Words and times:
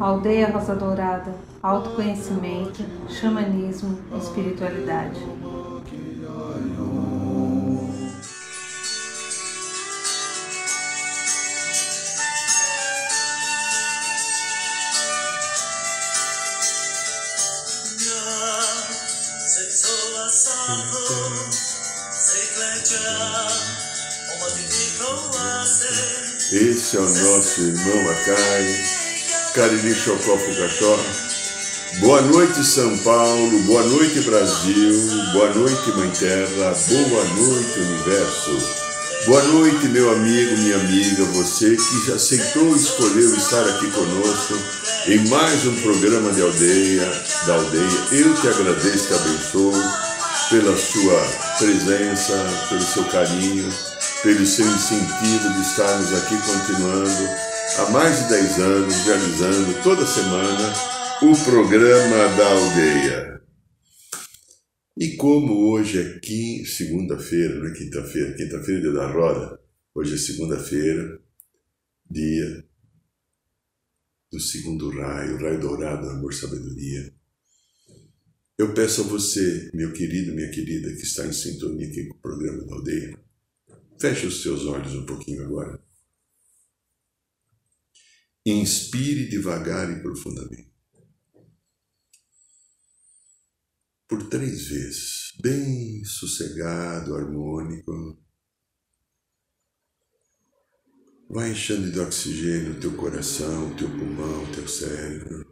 Aldeia 0.00 0.48
Rosa 0.50 0.74
Dourada, 0.74 1.34
autoconhecimento, 1.62 2.82
xamanismo, 3.06 3.98
espiritualidade. 4.18 5.20
Esse 26.52 26.96
é 26.96 27.00
o 27.00 27.02
nosso 27.02 27.60
irmão 27.60 28.10
Acai, 28.10 28.99
Cariri 29.54 29.94
Chocó 29.94 30.36
Fugachó. 30.38 30.96
Boa 31.98 32.20
noite, 32.22 32.64
São 32.64 32.96
Paulo. 32.98 33.58
Boa 33.64 33.82
noite, 33.82 34.20
Brasil. 34.20 34.92
Boa 35.32 35.52
noite, 35.52 35.90
Mãe 35.96 36.10
Terra. 36.10 36.72
Boa 36.88 37.24
noite, 37.24 37.80
Universo. 37.80 38.90
Boa 39.26 39.42
noite, 39.42 39.88
meu 39.88 40.12
amigo, 40.12 40.56
minha 40.58 40.76
amiga, 40.76 41.24
você 41.24 41.76
que 41.76 42.06
já 42.06 42.14
aceitou 42.14 42.74
e 42.74 42.78
escolheu 42.78 43.36
estar 43.36 43.62
aqui 43.68 43.90
conosco 43.90 44.54
em 45.06 45.28
mais 45.28 45.66
um 45.66 45.74
programa 45.82 46.32
de 46.32 46.42
aldeia, 46.42 47.12
da 47.46 47.54
aldeia. 47.54 48.06
Eu 48.12 48.34
te 48.36 48.48
agradeço 48.48 49.08
te 49.08 49.14
abençoo 49.14 49.72
pela 50.48 50.76
sua 50.76 51.20
presença, 51.58 52.34
pelo 52.68 52.82
seu 52.82 53.04
carinho, 53.04 53.68
pelo 54.22 54.46
seu 54.46 54.66
incentivo 54.66 55.50
de 55.54 55.60
estarmos 55.60 56.14
aqui 56.14 56.36
continuando 56.38 57.49
há 57.78 57.90
mais 57.90 58.22
de 58.22 58.28
10 58.28 58.58
anos, 58.58 58.94
realizando 59.04 59.82
toda 59.82 60.04
semana 60.04 60.72
o 61.22 61.44
programa 61.44 62.36
da 62.36 62.50
aldeia. 62.50 63.42
E 64.96 65.16
como 65.16 65.70
hoje 65.70 65.98
é 65.98 66.64
segunda-feira, 66.64 67.54
não 67.54 67.66
é 67.66 67.72
quinta-feira, 67.72 68.34
quinta-feira 68.34 68.80
é 68.80 68.82
dia 68.82 68.92
da 68.92 69.10
roda, 69.10 69.60
hoje 69.94 70.14
é 70.14 70.18
segunda-feira, 70.18 71.20
dia 72.10 72.64
do 74.32 74.40
segundo 74.40 74.90
raio, 74.90 75.36
o 75.36 75.40
raio 75.40 75.60
dourado 75.60 76.06
do 76.06 76.10
amor 76.10 76.34
sabedoria. 76.34 77.12
Eu 78.58 78.74
peço 78.74 79.02
a 79.02 79.04
você, 79.04 79.70
meu 79.72 79.92
querido, 79.92 80.34
minha 80.34 80.50
querida, 80.50 80.92
que 80.94 81.02
está 81.02 81.26
em 81.26 81.32
sintonia 81.32 81.88
aqui 81.88 82.06
com 82.06 82.14
o 82.14 82.20
programa 82.20 82.64
da 82.64 82.74
aldeia, 82.74 83.18
feche 83.98 84.26
os 84.26 84.42
seus 84.42 84.66
olhos 84.66 84.94
um 84.94 85.06
pouquinho 85.06 85.44
agora. 85.44 85.80
Inspire 88.50 89.28
devagar 89.28 89.90
e 89.90 90.02
profundamente. 90.02 90.70
Por 94.08 94.28
três 94.28 94.66
vezes, 94.66 95.32
bem 95.40 96.04
sossegado, 96.04 97.14
harmônico. 97.14 98.18
Vai 101.28 101.52
enchendo 101.52 101.92
de 101.92 102.00
oxigênio 102.00 102.72
o 102.72 102.80
teu 102.80 102.96
coração, 102.96 103.70
o 103.70 103.76
teu 103.76 103.88
pulmão, 103.88 104.42
o 104.42 104.52
teu 104.52 104.66
cérebro. 104.66 105.46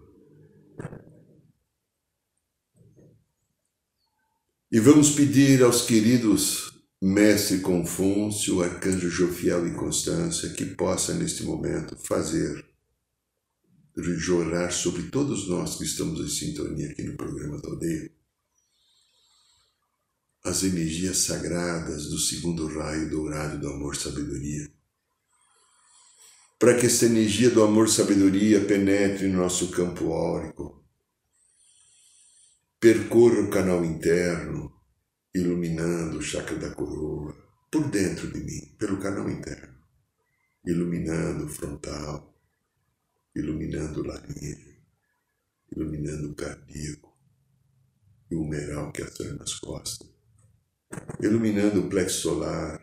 E 4.73 4.81
vamos 4.81 5.11
pedir 5.13 5.63
aos 5.63 5.83
queridos 5.83 6.73
Mestre 7.01 7.61
Confúcio, 7.61 8.61
Arcanjo 8.61 9.09
Jofiel 9.09 9.69
e 9.69 9.75
Constância 9.75 10.51
que 10.51 10.67
possa 10.67 11.15
neste 11.15 11.45
momento 11.45 11.97
fazer 11.97 12.68
jorrar 14.03 14.71
sobre 14.71 15.05
todos 15.05 15.49
nós 15.49 15.77
que 15.77 15.85
estamos 15.85 16.21
em 16.21 16.29
sintonia 16.29 16.91
aqui 16.91 17.03
no 17.03 17.17
programa 17.17 17.61
da 17.61 17.69
aldeia 17.69 18.19
as 20.49 20.63
energias 20.63 21.19
sagradas 21.19 22.07
do 22.07 22.19
segundo 22.19 22.67
raio 22.69 23.11
dourado 23.11 23.59
do 23.59 23.69
amor-sabedoria. 23.69 24.71
Para 26.59 26.77
que 26.77 26.87
esta 26.87 27.07
energia 27.07 27.51
do 27.51 27.63
amor-sabedoria 27.63 28.65
penetre 28.65 29.29
no 29.29 29.39
nosso 29.39 29.71
campo 29.71 30.13
áurico, 30.13 30.85
percorra 32.81 33.41
o 33.41 33.51
canal 33.51 33.85
interno, 33.85 34.73
iluminando 35.35 36.19
o 36.19 36.23
chakra 36.23 36.57
da 36.57 36.71
coroa, 36.71 37.37
por 37.71 37.89
dentro 37.91 38.33
de 38.33 38.41
mim, 38.41 38.75
pelo 38.79 38.99
canal 38.99 39.29
interno, 39.29 39.77
iluminando 40.65 41.45
o 41.45 41.49
frontal, 41.49 42.28
iluminando 43.39 44.01
o 44.01 44.07
laríngeo, 44.07 44.77
iluminando 45.71 46.31
o 46.31 46.35
cardíaco 46.35 47.17
e 48.31 48.35
o 48.35 48.43
humeral 48.43 48.91
que 48.91 49.03
atua 49.03 49.33
nas 49.35 49.55
costas, 49.55 50.09
iluminando 51.21 51.81
o 51.81 51.89
plexo 51.89 52.23
solar, 52.23 52.83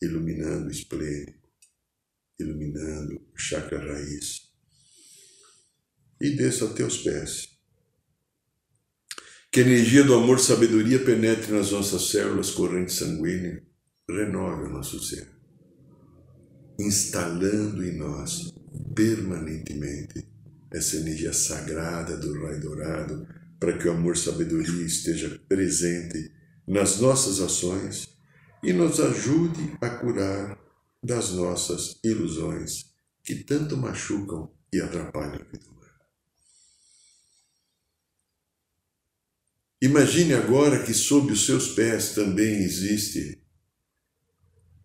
iluminando 0.00 0.68
o 0.68 0.70
esplênico, 0.70 1.46
iluminando 2.38 3.16
o 3.16 3.38
chakra 3.38 3.78
raiz. 3.78 4.48
E 6.18 6.30
desça 6.30 6.66
até 6.66 6.82
os 6.82 6.98
pés. 6.98 7.48
Que 9.52 9.60
a 9.60 9.62
energia 9.62 10.04
do 10.04 10.14
amor 10.14 10.38
sabedoria 10.38 11.04
penetre 11.04 11.52
nas 11.52 11.70
nossas 11.70 12.10
células 12.10 12.50
corrente 12.50 12.92
sanguínea, 12.92 13.62
renove 14.08 14.68
o 14.68 14.70
nosso 14.70 15.02
ser, 15.02 15.30
instalando 16.78 17.84
em 17.84 17.96
nós 17.96 18.50
permanentemente 18.94 20.26
essa 20.70 20.96
energia 20.96 21.32
sagrada 21.32 22.16
do 22.16 22.32
raio 22.44 22.60
dourado, 22.60 23.26
para 23.58 23.76
que 23.76 23.88
o 23.88 23.92
amor 23.92 24.16
sabedoria 24.16 24.86
esteja 24.86 25.40
presente 25.48 26.32
nas 26.66 27.00
nossas 27.00 27.40
ações 27.40 28.08
e 28.62 28.72
nos 28.72 29.00
ajude 29.00 29.76
a 29.80 29.90
curar 29.90 30.58
das 31.02 31.30
nossas 31.32 31.98
ilusões 32.04 32.90
que 33.24 33.36
tanto 33.36 33.76
machucam 33.76 34.50
e 34.72 34.80
atrapalham 34.80 35.40
a 35.40 35.44
vida 35.44 35.66
humana. 35.66 35.80
Imagine 39.82 40.34
agora 40.34 40.82
que 40.82 40.94
sob 40.94 41.32
os 41.32 41.46
seus 41.46 41.68
pés 41.74 42.14
também 42.14 42.62
existe 42.62 43.42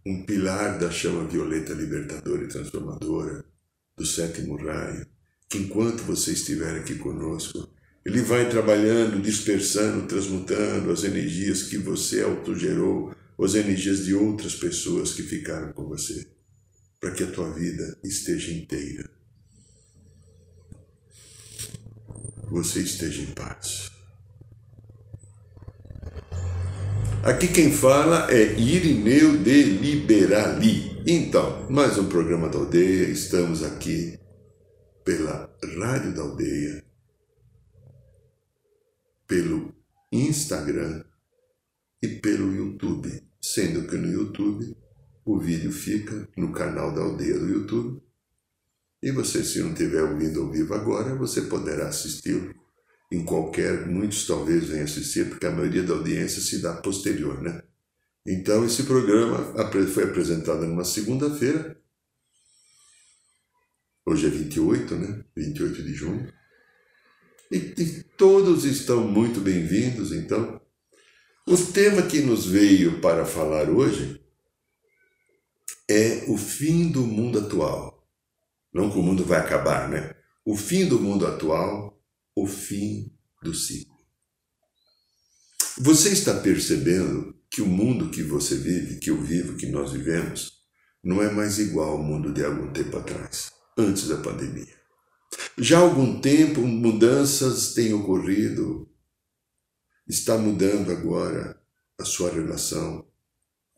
um 0.06 0.26
pilar 0.26 0.80
da 0.80 0.90
chama 0.92 1.28
violeta 1.28 1.74
libertadora 1.74 2.44
e 2.44 2.48
transformadora 2.48 3.46
do 3.98 4.06
sétimo 4.06 4.56
raio, 4.58 5.06
que 5.50 5.58
enquanto 5.58 6.04
você 6.04 6.32
estiver 6.32 6.76
aqui 6.80 6.96
conosco, 6.96 7.70
ele 8.06 8.22
vai 8.22 8.50
trabalhando, 8.50 9.22
dispersando, 9.22 10.08
transmutando 10.08 10.92
as 10.92 11.04
energias 11.04 11.64
que 11.64 11.78
você 11.78 12.22
autogerou, 12.22 13.16
as 13.40 13.56
energias 13.56 14.06
de 14.06 14.14
outras 14.14 14.56
pessoas 14.56 15.14
que 15.14 15.24
ficaram 15.24 15.74
com 15.74 15.86
você, 15.88 16.28
para 17.00 17.12
que 17.12 17.24
a 17.24 17.32
tua 17.32 17.52
vida 17.52 17.98
esteja 18.04 18.52
inteira. 18.52 19.10
Você 22.52 22.82
esteja 22.82 23.22
em 23.22 23.34
paz. 23.34 23.95
Aqui 27.26 27.48
quem 27.48 27.72
fala 27.72 28.32
é 28.32 28.54
Irineu 28.54 29.36
de 29.38 29.64
Liberali. 29.64 31.02
Então, 31.08 31.68
mais 31.72 31.98
um 31.98 32.08
programa 32.08 32.48
da 32.48 32.60
aldeia, 32.60 33.10
estamos 33.10 33.64
aqui 33.64 34.20
pela 35.04 35.52
Rádio 35.80 36.14
da 36.14 36.22
Aldeia, 36.22 36.86
pelo 39.26 39.74
Instagram 40.12 41.04
e 42.00 42.10
pelo 42.10 42.56
YouTube, 42.56 43.24
sendo 43.42 43.88
que 43.88 43.98
no 43.98 44.08
YouTube 44.08 44.78
o 45.26 45.40
vídeo 45.40 45.72
fica 45.72 46.30
no 46.38 46.52
canal 46.52 46.94
da 46.94 47.02
aldeia 47.02 47.40
do 47.40 47.50
YouTube. 47.50 48.04
E 49.02 49.12
você, 49.12 49.44
se 49.44 49.64
não 49.64 49.74
tiver 49.74 50.04
ouvindo 50.04 50.44
ao 50.44 50.52
vivo 50.52 50.76
agora, 50.76 51.16
você 51.16 51.42
poderá 51.42 51.88
assisti-lo 51.88 52.54
em 53.16 53.24
qualquer, 53.24 53.88
muitos 53.88 54.28
talvez 54.28 54.66
venham 54.66 54.84
assistir, 54.84 55.30
porque 55.30 55.46
a 55.46 55.52
maioria 55.52 55.84
da 55.84 55.94
audiência 55.94 56.42
se 56.42 56.62
dá 56.62 56.74
posterior, 56.74 57.42
né? 57.42 57.64
Então, 58.26 58.66
esse 58.66 58.84
programa 58.84 59.54
foi 59.94 60.04
apresentado 60.04 60.66
numa 60.66 60.84
segunda-feira, 60.84 61.80
hoje 64.06 64.28
é 64.28 64.30
28, 64.30 64.96
né? 64.96 65.24
28 65.36 65.84
de 65.84 65.94
junho. 65.94 66.34
E, 67.50 67.58
e 67.58 68.04
todos 68.18 68.66
estão 68.66 69.08
muito 69.08 69.40
bem-vindos, 69.40 70.12
então. 70.12 70.60
O 71.48 71.56
tema 71.58 72.02
que 72.02 72.20
nos 72.20 72.46
veio 72.46 73.00
para 73.00 73.26
falar 73.26 73.70
hoje 73.70 74.20
é 75.88 76.26
o 76.28 76.36
fim 76.38 76.90
do 76.90 77.02
mundo 77.02 77.40
atual. 77.40 78.06
Não 78.74 78.92
que 78.92 78.98
o 78.98 79.04
mundo 79.04 79.24
vai 79.24 79.40
acabar, 79.40 79.88
né? 79.88 80.16
O 80.44 80.58
fim 80.58 80.86
do 80.86 81.00
mundo 81.00 81.26
atual, 81.26 81.95
o 82.36 82.46
fim 82.46 83.12
do 83.42 83.54
ciclo. 83.54 83.96
Você 85.80 86.10
está 86.10 86.40
percebendo 86.40 87.36
que 87.50 87.62
o 87.62 87.66
mundo 87.66 88.10
que 88.10 88.24
você 88.24 88.56
vive, 88.56 89.00
que 89.00 89.10
eu 89.10 89.22
vivo, 89.22 89.56
que 89.56 89.68
nós 89.68 89.94
vivemos, 89.94 90.52
não 91.04 91.22
é 91.22 91.32
mais 91.32 91.60
igual 91.60 91.92
ao 91.92 92.04
mundo 92.04 92.34
de 92.34 92.44
algum 92.44 92.72
tempo 92.74 92.98
atrás, 92.98 93.52
antes 93.78 94.08
da 94.08 94.18
pandemia. 94.18 94.76
Já 95.58 95.80
há 95.80 95.82
algum 95.82 96.20
tempo 96.20 96.62
mudanças 96.62 97.74
têm 97.74 97.94
ocorrido, 97.94 98.90
está 100.08 100.38
mudando 100.38 100.92
agora 100.92 101.62
a 101.98 102.04
sua 102.04 102.32
relação 102.32 103.08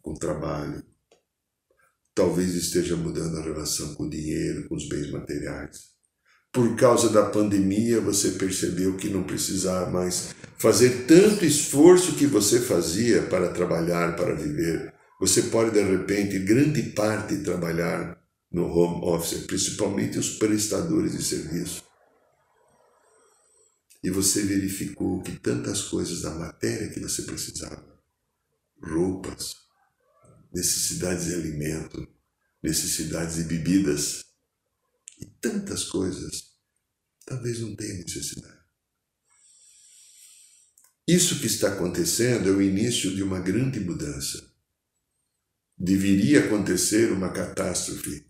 com 0.02 0.14
o 0.14 0.18
trabalho. 0.18 0.84
Talvez 2.16 2.56
esteja 2.56 2.96
mudando 2.96 3.38
a 3.38 3.44
relação 3.44 3.94
com 3.94 4.06
o 4.06 4.10
dinheiro, 4.10 4.68
com 4.68 4.76
os 4.76 4.88
bens 4.88 5.12
materiais. 5.12 5.97
Por 6.52 6.76
causa 6.76 7.10
da 7.10 7.26
pandemia, 7.26 8.02
você 8.02 8.32
percebeu 8.32 8.96
que 8.98 9.10
não 9.10 9.24
precisava 9.24 9.92
mais 9.92 10.34
fazer 10.58 11.06
tanto 11.06 11.46
esforço 11.46 12.16
que 12.16 12.26
você 12.26 12.60
fazia 12.60 13.24
para 13.24 13.50
trabalhar, 13.50 14.16
para 14.16 14.34
viver. 14.34 14.94
Você 15.20 15.44
pode, 15.44 15.72
de 15.72 15.82
repente, 15.84 16.40
grande 16.40 16.82
parte 16.92 17.38
trabalhar 17.44 18.18
no 18.52 18.66
home 18.66 19.06
office, 19.06 19.46
principalmente 19.46 20.18
os 20.18 20.38
prestadores 20.38 21.16
de 21.16 21.24
serviço. 21.24 21.84
E 24.04 24.10
você 24.10 24.44
verificou 24.44 25.22
que 25.22 25.34
tantas 25.34 25.84
coisas 25.84 26.22
da 26.22 26.32
matéria 26.32 26.90
que 26.90 27.00
você 27.00 27.24
precisava, 27.24 27.84
roupas, 28.82 29.56
necessidades 30.54 31.26
de 31.26 31.34
alimento, 31.34 32.08
necessidades 32.64 33.36
de 33.36 33.44
bebidas 33.44 34.27
e 35.20 35.26
tantas 35.26 35.84
coisas, 35.84 36.52
talvez 37.26 37.60
não 37.60 37.76
tenha 37.76 37.96
necessidade. 37.96 38.58
Isso 41.08 41.40
que 41.40 41.48
está 41.48 41.70
acontecendo 41.70 42.50
é 42.50 42.52
o 42.52 42.62
início 42.62 43.16
de 43.16 43.24
uma 43.24 43.40
grande 43.40 43.80
mudança. 43.80 44.46
Deveria 45.78 46.42
acontecer 46.42 47.12
uma 47.14 47.30
catástrofe, 47.30 48.26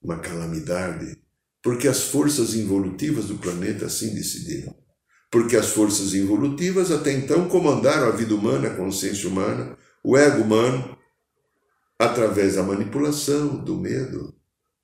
uma 0.00 0.20
calamidade, 0.20 1.20
porque 1.62 1.88
as 1.88 2.04
forças 2.04 2.54
involutivas 2.54 3.26
do 3.26 3.38
planeta 3.38 3.86
assim 3.86 4.14
decidiram. 4.14 4.78
Porque 5.30 5.56
as 5.56 5.70
forças 5.70 6.14
involutivas 6.14 6.90
até 6.90 7.12
então 7.12 7.48
comandaram 7.48 8.08
a 8.08 8.16
vida 8.16 8.34
humana, 8.34 8.68
a 8.68 8.76
consciência 8.76 9.28
humana, 9.28 9.76
o 10.02 10.16
ego 10.16 10.42
humano, 10.42 10.96
através 11.98 12.54
da 12.54 12.62
manipulação, 12.62 13.62
do 13.62 13.76
medo, 13.76 14.39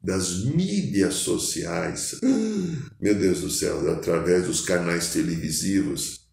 das 0.07 0.45
mídias 0.45 1.15
sociais. 1.15 2.21
Meu 3.01 3.19
Deus 3.19 3.41
do 3.41 3.51
céu, 3.51 3.91
através 3.91 4.47
dos 4.47 4.61
canais 4.61 5.13
televisivos, 5.13 6.31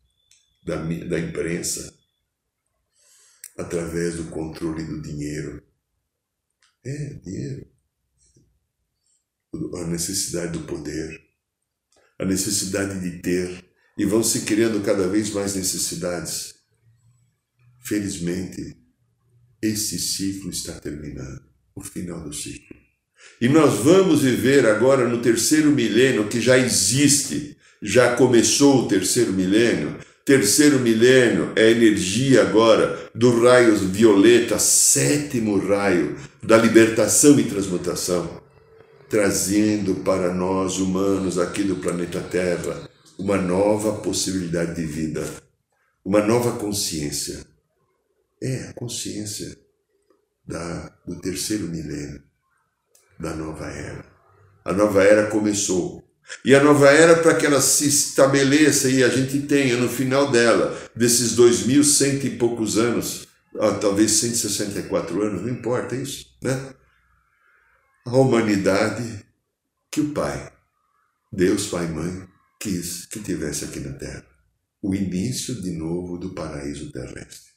da, 0.63 0.75
da 0.75 1.19
imprensa, 1.19 1.91
através 3.57 4.17
do 4.17 4.25
controle 4.25 4.83
do 4.83 5.01
dinheiro. 5.01 5.63
É, 6.85 7.13
dinheiro. 7.15 7.67
A 9.75 9.87
necessidade 9.87 10.53
do 10.53 10.65
poder, 10.65 11.19
a 12.19 12.25
necessidade 12.25 12.99
de 12.99 13.21
ter, 13.21 13.65
e 13.97 14.05
vão 14.05 14.23
se 14.23 14.41
criando 14.41 14.83
cada 14.83 15.07
vez 15.07 15.31
mais 15.31 15.55
necessidades. 15.55 16.53
Felizmente, 17.79 18.77
esse 19.61 19.97
ciclo 19.97 20.51
está 20.51 20.79
terminando 20.79 21.43
o 21.75 21.81
final 21.81 22.23
do 22.23 22.33
ciclo. 22.33 22.82
E 23.41 23.49
nós 23.49 23.75
vamos 23.79 24.21
viver 24.21 24.65
agora 24.65 25.07
no 25.07 25.21
terceiro 25.21 25.69
milênio 25.71 26.27
que 26.27 26.39
já 26.39 26.57
existe, 26.57 27.57
já 27.81 28.15
começou 28.15 28.83
o 28.83 28.87
terceiro 28.87 29.33
milênio, 29.33 29.97
Terceiro 30.25 30.79
milênio 30.79 31.51
é 31.53 31.63
a 31.63 31.71
energia 31.71 32.43
agora 32.43 33.11
do 33.13 33.43
raio 33.43 33.75
violeta, 33.75 34.57
sétimo 34.57 35.57
raio 35.57 36.17
da 36.41 36.55
libertação 36.55 37.37
e 37.37 37.43
transmutação, 37.43 38.41
trazendo 39.09 39.95
para 39.95 40.33
nós 40.33 40.77
humanos 40.77 41.37
aqui 41.37 41.63
do 41.63 41.75
planeta 41.75 42.21
Terra 42.21 42.89
uma 43.19 43.35
nova 43.35 43.97
possibilidade 43.97 44.75
de 44.75 44.85
vida, 44.85 45.29
uma 46.05 46.25
nova 46.25 46.57
consciência. 46.57 47.45
É 48.41 48.69
a 48.69 48.73
consciência 48.73 49.57
da, 50.47 50.89
do 51.05 51.19
terceiro 51.19 51.67
milênio, 51.67 52.23
da 53.23 53.33
nova 53.33 53.65
era. 53.65 54.05
A 54.65 54.73
nova 54.73 55.01
era 55.01 55.27
começou 55.27 56.03
e 56.43 56.53
a 56.55 56.63
nova 56.63 56.89
era, 56.89 57.21
para 57.21 57.35
que 57.35 57.45
ela 57.45 57.61
se 57.61 57.87
estabeleça 57.87 58.89
e 58.89 59.03
a 59.03 59.09
gente 59.09 59.41
tenha 59.41 59.77
no 59.77 59.89
final 59.89 60.31
dela, 60.31 60.77
desses 60.95 61.35
dois 61.35 61.65
mil 61.65 61.83
cento 61.83 62.25
e 62.25 62.37
poucos 62.37 62.77
anos, 62.77 63.27
ah, 63.59 63.71
talvez 63.71 64.11
164 64.11 65.21
anos, 65.21 65.41
não 65.41 65.49
importa 65.49 65.95
isso, 65.95 66.37
né? 66.41 66.73
A 68.05 68.17
humanidade 68.17 69.25
que 69.91 70.01
o 70.01 70.13
Pai, 70.13 70.51
Deus 71.31 71.67
Pai 71.67 71.85
e 71.85 71.89
Mãe, 71.89 72.27
quis 72.59 73.05
que 73.05 73.19
tivesse 73.19 73.65
aqui 73.65 73.79
na 73.79 73.93
Terra. 73.93 74.25
O 74.81 74.93
início 74.93 75.61
de 75.61 75.71
novo 75.71 76.17
do 76.17 76.33
paraíso 76.33 76.91
terrestre. 76.91 77.53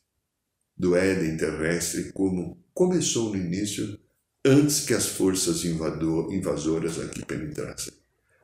Do 0.76 0.94
Éden 0.94 1.36
terrestre, 1.36 2.12
como 2.12 2.62
começou 2.72 3.30
no 3.30 3.36
início, 3.36 3.98
antes 4.46 4.80
que 4.86 4.94
as 4.94 5.06
forças 5.06 5.64
invador, 5.64 6.32
invasoras 6.32 7.00
aqui 7.00 7.24
penetrassem. 7.24 7.92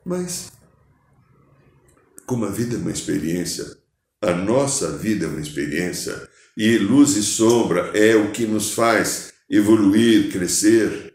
Mas, 0.05 0.51
como 2.27 2.45
a 2.45 2.51
vida 2.51 2.75
é 2.75 2.79
uma 2.79 2.91
experiência, 2.91 3.65
a 4.21 4.33
nossa 4.33 4.97
vida 4.99 5.27
é 5.27 5.29
uma 5.29 5.41
experiência, 5.41 6.29
e 6.57 6.77
luz 6.77 7.17
e 7.17 7.23
sombra 7.23 7.93
é 7.97 8.17
o 8.17 8.33
que 8.33 8.47
nos 8.47 8.73
faz 8.73 9.33
evoluir, 9.49 10.31
crescer. 10.33 11.15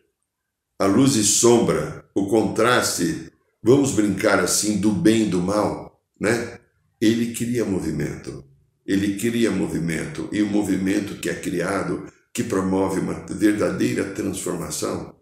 A 0.79 0.85
luz 0.85 1.15
e 1.15 1.23
sombra, 1.23 2.05
o 2.15 2.27
contraste, 2.27 3.31
vamos 3.63 3.91
brincar 3.91 4.39
assim, 4.39 4.77
do 4.77 4.91
bem 4.91 5.23
e 5.23 5.29
do 5.29 5.41
mal, 5.41 6.01
né? 6.19 6.59
Ele 7.01 7.33
cria 7.33 7.65
movimento. 7.65 8.45
Ele 8.85 9.17
cria 9.17 9.51
movimento, 9.51 10.29
e 10.31 10.41
o 10.41 10.47
movimento 10.47 11.15
que 11.15 11.29
é 11.29 11.33
criado, 11.33 12.07
que 12.37 12.43
promove 12.43 12.99
uma 12.99 13.15
verdadeira 13.27 14.03
transformação, 14.03 15.15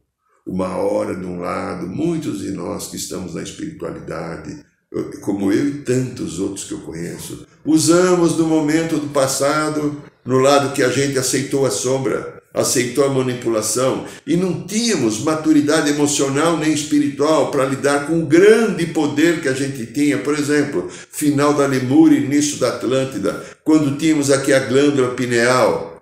uma 0.45 0.75
hora 0.75 1.15
de 1.15 1.25
um 1.25 1.39
lado, 1.39 1.87
muitos 1.87 2.39
de 2.39 2.51
nós 2.51 2.87
que 2.87 2.97
estamos 2.97 3.35
na 3.35 3.41
espiritualidade, 3.41 4.65
como 5.21 5.49
eu 5.49 5.65
e 5.65 5.73
tantos 5.75 6.41
outros 6.41 6.65
que 6.65 6.73
eu 6.73 6.81
conheço, 6.81 7.47
usamos 7.63 8.33
do 8.33 8.45
momento 8.45 8.97
do 8.97 9.07
passado 9.13 10.03
no 10.25 10.39
lado 10.39 10.73
que 10.73 10.83
a 10.83 10.89
gente 10.89 11.17
aceitou 11.17 11.65
a 11.65 11.71
sombra, 11.71 12.43
aceitou 12.53 13.05
a 13.05 13.09
manipulação 13.09 14.05
e 14.27 14.35
não 14.35 14.67
tínhamos 14.67 15.23
maturidade 15.23 15.89
emocional 15.89 16.57
nem 16.57 16.73
espiritual 16.73 17.49
para 17.49 17.63
lidar 17.63 18.07
com 18.07 18.23
o 18.23 18.25
grande 18.25 18.87
poder 18.87 19.39
que 19.39 19.47
a 19.47 19.53
gente 19.53 19.85
tinha. 19.85 20.17
Por 20.17 20.37
exemplo, 20.37 20.89
final 20.89 21.53
da 21.53 21.65
Lemúria, 21.65 22.19
início 22.19 22.57
da 22.57 22.75
Atlântida, 22.75 23.41
quando 23.63 23.97
tínhamos 23.97 24.29
aqui 24.29 24.51
a 24.51 24.59
glândula 24.59 25.11
pineal, 25.11 25.94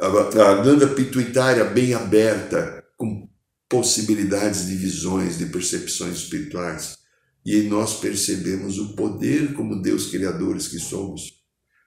a, 0.00 0.54
glândula 0.62 0.94
pituitária 0.94 1.64
bem 1.64 1.92
aberta, 1.92 2.84
com 2.96 3.28
possibilidades 3.68 4.66
de 4.66 4.74
visões, 4.74 5.38
de 5.38 5.46
percepções 5.46 6.16
espirituais. 6.16 6.98
E 7.44 7.62
nós 7.62 8.00
percebemos 8.00 8.78
o 8.78 8.94
poder, 8.94 9.52
como 9.54 9.80
Deus 9.80 10.06
criadores 10.06 10.68
que 10.68 10.78
somos, 10.78 11.42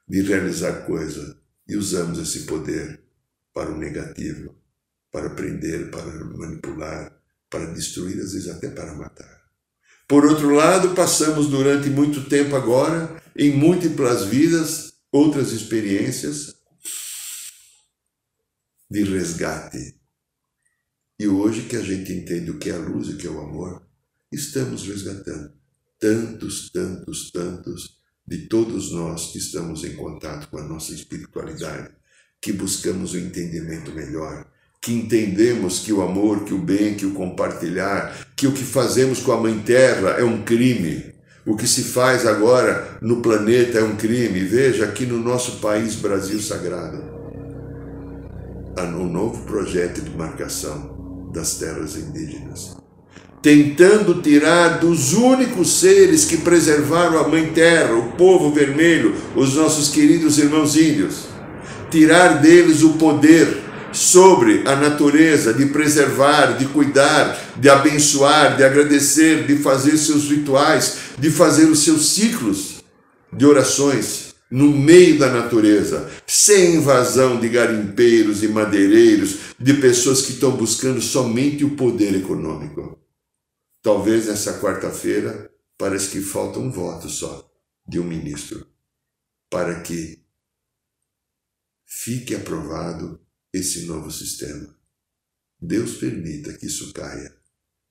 de 0.08 0.22
realizar 0.22 0.86
coisa. 0.86 1.38
E 1.68 1.76
usamos 1.76 2.20
esse 2.20 2.42
poder 2.46 3.02
para 3.54 3.72
o 3.72 3.78
negativo, 3.78 4.56
para 5.12 5.30
prender, 5.32 5.90
para 5.90 6.06
manipular, 6.06 7.16
para 7.50 7.66
destruir, 7.74 8.20
às 8.20 8.34
vezes 8.34 8.50
até 8.50 8.70
para 8.70 8.96
matar. 8.96 9.44
Por 10.08 10.26
outro 10.26 10.50
lado, 10.50 10.94
passamos 10.96 11.48
durante 11.48 11.90
muito 11.90 12.28
tempo 12.28 12.56
agora, 12.56 13.22
em 13.36 13.52
múltiplas 13.52 14.26
vidas, 14.26 14.94
outras 15.12 15.52
experiências 15.52 16.53
de 18.94 19.02
resgate 19.02 19.96
e 21.20 21.28
hoje 21.28 21.64
que 21.64 21.76
a 21.76 21.82
gente 21.82 22.14
entende 22.14 22.52
o 22.52 22.60
que 22.60 22.70
é 22.70 22.74
a 22.74 22.78
luz 22.78 23.08
e 23.08 23.14
o 23.14 23.18
que 23.18 23.26
é 23.26 23.30
o 23.32 23.40
amor, 23.40 23.82
estamos 24.32 24.86
resgatando 24.86 25.52
tantos, 26.00 26.70
tantos, 26.72 27.32
tantos 27.32 27.98
de 28.28 28.48
todos 28.48 28.92
nós 28.92 29.32
que 29.32 29.40
estamos 29.40 29.84
em 29.84 29.96
contato 29.96 30.48
com 30.48 30.60
a 30.60 30.64
nossa 30.64 30.94
espiritualidade, 30.94 31.90
que 32.40 32.54
buscamos 32.54 33.16
o 33.16 33.18
um 33.18 33.22
entendimento 33.22 33.92
melhor, 33.92 34.46
que 34.80 34.94
entendemos 34.94 35.80
que 35.80 35.92
o 35.92 36.04
amor, 36.04 36.46
que 36.46 36.54
o 36.54 36.62
bem, 36.62 36.94
que 36.94 37.08
o 37.08 37.16
compartilhar, 37.16 38.32
que 38.36 38.46
o 38.46 38.54
que 38.54 38.64
fazemos 38.64 39.20
com 39.22 39.32
a 39.32 39.42
Mãe 39.42 39.60
Terra 39.64 40.12
é 40.20 40.24
um 40.24 40.44
crime. 40.44 41.16
O 41.48 41.58
que 41.58 41.66
se 41.66 41.84
faz 41.84 42.28
agora 42.28 43.00
no 43.02 43.24
planeta 43.24 43.80
é 43.80 43.84
um 43.84 43.96
crime. 43.96 44.42
Veja 44.42 44.86
aqui 44.86 45.08
no 45.08 45.18
nosso 45.18 45.60
país, 45.60 45.96
Brasil 45.96 46.40
Sagrado, 46.40 47.13
um 48.82 49.08
novo 49.08 49.44
projeto 49.46 50.02
de 50.02 50.10
marcação 50.18 51.30
das 51.34 51.56
terras 51.56 51.96
indígenas, 51.96 52.76
tentando 53.42 54.22
tirar 54.22 54.80
dos 54.80 55.14
únicos 55.14 55.80
seres 55.80 56.26
que 56.26 56.38
preservaram 56.38 57.20
a 57.20 57.28
Mãe 57.28 57.52
Terra, 57.54 57.94
o 57.94 58.14
povo 58.14 58.52
vermelho, 58.52 59.16
os 59.36 59.56
nossos 59.56 59.90
queridos 59.90 60.38
irmãos 60.38 60.76
índios, 60.76 61.28
tirar 61.90 62.42
deles 62.42 62.84
o 62.84 62.94
poder, 62.94 63.64
sobre 63.94 64.64
a 64.66 64.76
natureza, 64.76 65.54
de 65.54 65.68
preservar, 65.68 66.58
de 66.58 66.66
cuidar, 66.66 67.40
de 67.56 67.70
abençoar, 67.70 68.58
de 68.58 68.64
agradecer, 68.64 69.46
de 69.46 69.58
fazer 69.58 69.98
seus 69.98 70.30
rituais, 70.30 70.98
de 71.18 71.30
fazer 71.30 71.66
os 71.66 71.84
seus 71.84 72.10
ciclos 72.10 72.84
de 73.32 73.46
orações 73.46 74.23
no 74.54 74.72
meio 74.72 75.18
da 75.18 75.34
natureza, 75.34 76.12
sem 76.28 76.76
invasão 76.76 77.40
de 77.40 77.50
garimpeiros 77.50 78.44
e 78.44 78.48
madeireiros, 78.48 79.56
de 79.60 79.74
pessoas 79.74 80.22
que 80.22 80.34
estão 80.34 80.56
buscando 80.56 81.02
somente 81.02 81.66
o 81.66 81.76
poder 81.76 82.14
econômico. 82.14 83.02
Talvez 83.82 84.28
nessa 84.28 84.62
quarta-feira 84.62 85.52
parece 85.76 86.12
que 86.12 86.22
falta 86.22 86.60
um 86.60 86.70
voto 86.70 87.10
só 87.10 87.52
de 87.88 88.00
um 88.00 88.04
ministro 88.04 88.68
para 89.50 89.82
que 89.82 90.24
fique 91.84 92.36
aprovado 92.36 93.20
esse 93.52 93.88
novo 93.88 94.12
sistema. 94.12 94.78
Deus 95.60 95.96
permita 95.96 96.54
que 96.54 96.68
isso 96.68 96.94
caia 96.94 97.36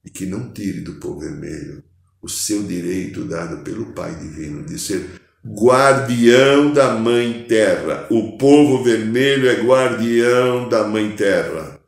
e 0.04 0.10
que 0.10 0.26
não 0.26 0.52
tire 0.52 0.80
do 0.82 1.00
povo 1.00 1.18
vermelho 1.18 1.82
o 2.20 2.28
seu 2.28 2.62
direito 2.62 3.24
dado 3.24 3.64
pelo 3.64 3.92
Pai 3.94 4.16
Divino 4.16 4.64
de 4.64 4.78
ser 4.78 5.20
guardião 5.44 6.72
da 6.72 6.94
Mãe 6.94 7.44
Terra. 7.46 8.06
O 8.10 8.38
povo 8.38 8.84
vermelho 8.84 9.48
é 9.48 9.62
guardião 9.62 10.68
da 10.68 10.86
Mãe 10.86 11.16
Terra. 11.16 11.80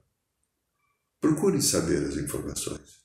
Procure 1.21 1.63
saber 1.63 2.05
as 2.05 2.17
informações. 2.17 3.05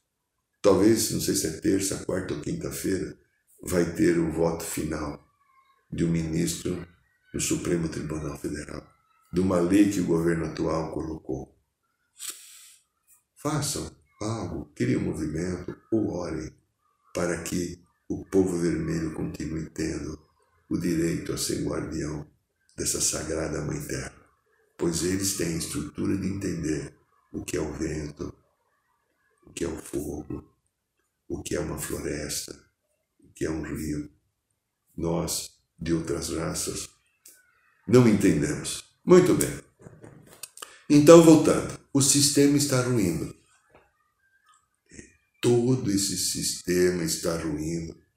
Talvez, 0.61 1.11
não 1.11 1.21
sei 1.21 1.35
se 1.35 1.47
é 1.47 1.51
terça, 1.51 2.03
quarta 2.03 2.33
ou 2.33 2.41
quinta-feira, 2.41 3.17
vai 3.63 3.93
ter 3.93 4.17
o 4.17 4.31
voto 4.31 4.63
final 4.63 5.23
de 5.91 6.03
um 6.03 6.09
ministro 6.09 6.85
no 7.33 7.39
Supremo 7.39 7.87
Tribunal 7.87 8.37
Federal, 8.37 8.85
de 9.31 9.39
uma 9.39 9.59
lei 9.59 9.89
que 9.91 10.01
o 10.01 10.05
governo 10.05 10.45
atual 10.45 10.91
colocou. 10.91 11.55
Façam 13.37 13.89
algo, 14.19 14.71
criem 14.75 14.97
um 14.97 15.03
movimento 15.03 15.77
ou 15.91 16.11
orem 16.11 16.51
para 17.13 17.41
que 17.43 17.81
o 18.09 18.25
povo 18.25 18.57
vermelho 18.57 19.13
continue 19.13 19.69
tendo 19.69 20.28
o 20.69 20.77
direito 20.77 21.33
a 21.33 21.37
ser 21.37 21.63
guardião 21.63 22.29
dessa 22.77 23.01
sagrada 23.01 23.61
Mãe 23.61 23.81
Terra, 23.85 24.13
pois 24.77 25.03
eles 25.03 25.35
têm 25.35 25.55
a 25.55 25.57
estrutura 25.57 26.15
de 26.15 26.27
entender 26.27 26.95
o 27.33 27.43
que 27.43 27.57
é 27.57 27.61
o 27.61 27.73
vento, 27.73 28.33
o 29.45 29.51
que 29.51 29.65
é 29.65 29.67
o 29.67 29.77
fogo, 29.77 30.55
o 31.27 31.41
que 31.41 31.55
é 31.55 31.59
uma 31.59 31.77
floresta, 31.77 32.53
o 33.19 33.31
que 33.33 33.45
é 33.45 33.49
um 33.49 33.63
rio. 33.63 34.09
Nós, 34.95 35.51
de 35.77 35.93
outras 35.93 36.29
raças, 36.29 36.89
não 37.87 38.07
entendemos. 38.07 38.83
Muito 39.03 39.33
bem. 39.33 39.63
Então, 40.89 41.23
voltando, 41.23 41.79
o 41.93 42.01
sistema 42.01 42.57
está 42.57 42.81
ruindo. 42.81 43.35
Todo 45.41 45.89
esse 45.89 46.17
sistema 46.17 47.03
está 47.03 47.37
ruindo 47.37 48.08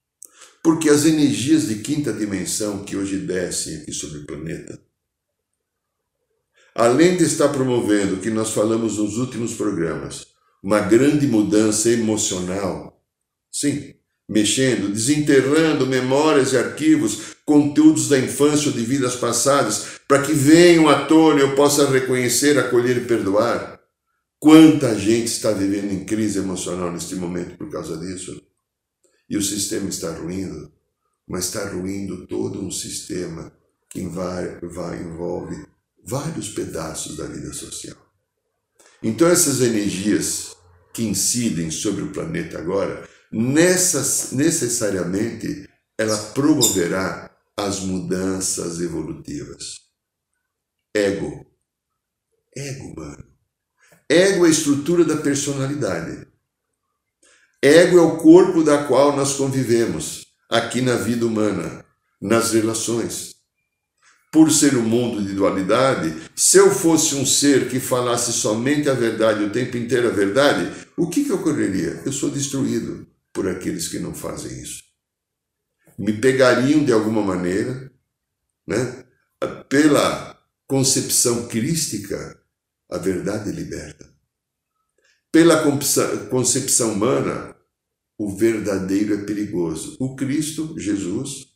porque 0.62 0.88
as 0.88 1.04
energias 1.04 1.66
de 1.68 1.76
quinta 1.76 2.12
dimensão 2.12 2.84
que 2.84 2.96
hoje 2.96 3.18
descem 3.18 3.76
aqui 3.78 3.92
sobre 3.92 4.20
o 4.20 4.26
planeta, 4.26 4.80
além 6.74 7.16
de 7.16 7.24
estar 7.24 7.48
promovendo 7.48 8.14
o 8.14 8.20
que 8.20 8.30
nós 8.30 8.50
falamos 8.50 8.98
nos 8.98 9.18
últimos 9.18 9.54
programas, 9.54 10.26
uma 10.62 10.78
grande 10.78 11.26
mudança 11.26 11.90
emocional, 11.90 13.04
sim, 13.50 13.94
mexendo, 14.28 14.90
desenterrando 14.92 15.86
memórias 15.86 16.52
e 16.52 16.56
arquivos, 16.56 17.34
conteúdos 17.44 18.08
da 18.08 18.18
infância 18.18 18.68
ou 18.68 18.76
de 18.76 18.84
vidas 18.84 19.16
passadas, 19.16 20.00
para 20.06 20.22
que 20.22 20.32
venham 20.32 20.88
à 20.88 21.04
tona 21.06 21.40
e 21.40 21.42
eu 21.42 21.54
possa 21.56 21.90
reconhecer, 21.90 22.56
acolher 22.58 22.98
e 22.98 23.04
perdoar. 23.04 23.80
Quanta 24.38 24.98
gente 24.98 25.26
está 25.26 25.52
vivendo 25.52 25.92
em 25.92 26.04
crise 26.04 26.38
emocional 26.38 26.90
neste 26.92 27.16
momento 27.16 27.56
por 27.56 27.70
causa 27.70 27.96
disso? 27.98 28.40
E 29.28 29.36
o 29.36 29.42
sistema 29.42 29.88
está 29.88 30.12
ruindo, 30.12 30.72
mas 31.26 31.46
está 31.46 31.68
ruindo 31.68 32.26
todo 32.26 32.60
um 32.60 32.70
sistema 32.70 33.52
que 33.88 34.06
vai, 34.06 34.58
envolve 35.00 35.66
vários 36.04 36.48
pedaços 36.48 37.16
da 37.16 37.26
vida 37.26 37.52
social. 37.52 37.96
Então, 39.02 39.28
essas 39.28 39.60
energias 39.60 40.56
que 40.92 41.02
incidem 41.02 41.70
sobre 41.70 42.02
o 42.02 42.12
planeta 42.12 42.58
agora, 42.58 43.08
nessas, 43.30 44.32
necessariamente, 44.32 45.68
ela 45.98 46.16
promoverá 46.32 47.30
as 47.56 47.80
mudanças 47.80 48.80
evolutivas. 48.80 49.80
Ego. 50.94 51.46
Ego, 52.54 52.94
mano. 52.96 53.24
Ego 54.08 54.44
é 54.44 54.48
a 54.48 54.50
estrutura 54.50 55.04
da 55.04 55.16
personalidade. 55.16 56.26
Ego 57.62 57.96
é 57.96 58.00
o 58.00 58.16
corpo 58.16 58.64
da 58.64 58.84
qual 58.84 59.14
nós 59.14 59.34
convivemos 59.34 60.26
aqui 60.50 60.80
na 60.80 60.96
vida 60.96 61.24
humana, 61.24 61.84
nas 62.20 62.52
relações. 62.52 63.36
Por 64.32 64.50
ser 64.50 64.76
um 64.76 64.82
mundo 64.82 65.22
de 65.24 65.32
dualidade, 65.32 66.12
se 66.34 66.56
eu 66.56 66.70
fosse 66.70 67.14
um 67.14 67.24
ser 67.24 67.68
que 67.68 67.78
falasse 67.78 68.32
somente 68.32 68.88
a 68.88 68.94
verdade 68.94 69.44
o 69.44 69.50
tempo 69.50 69.76
inteiro 69.76 70.08
a 70.08 70.10
verdade, 70.10 70.72
o 70.96 71.08
que, 71.08 71.22
que 71.22 71.32
ocorreria? 71.32 72.02
Eu 72.04 72.12
sou 72.12 72.30
destruído 72.30 73.06
por 73.32 73.46
aqueles 73.48 73.88
que 73.88 73.98
não 74.00 74.12
fazem 74.12 74.60
isso. 74.60 74.82
Me 75.96 76.14
pegariam 76.14 76.84
de 76.84 76.92
alguma 76.92 77.22
maneira, 77.22 77.92
né? 78.66 79.04
pela 79.68 80.36
concepção 80.66 81.46
crística, 81.46 82.40
a 82.90 82.98
verdade 82.98 83.52
liberta. 83.52 84.10
Pela 85.30 85.62
concepção 86.28 86.92
humana, 86.92 87.51
o 88.22 88.28
verdadeiro 88.28 89.14
é 89.14 89.24
perigoso. 89.24 89.96
O 89.98 90.14
Cristo, 90.14 90.78
Jesus, 90.78 91.48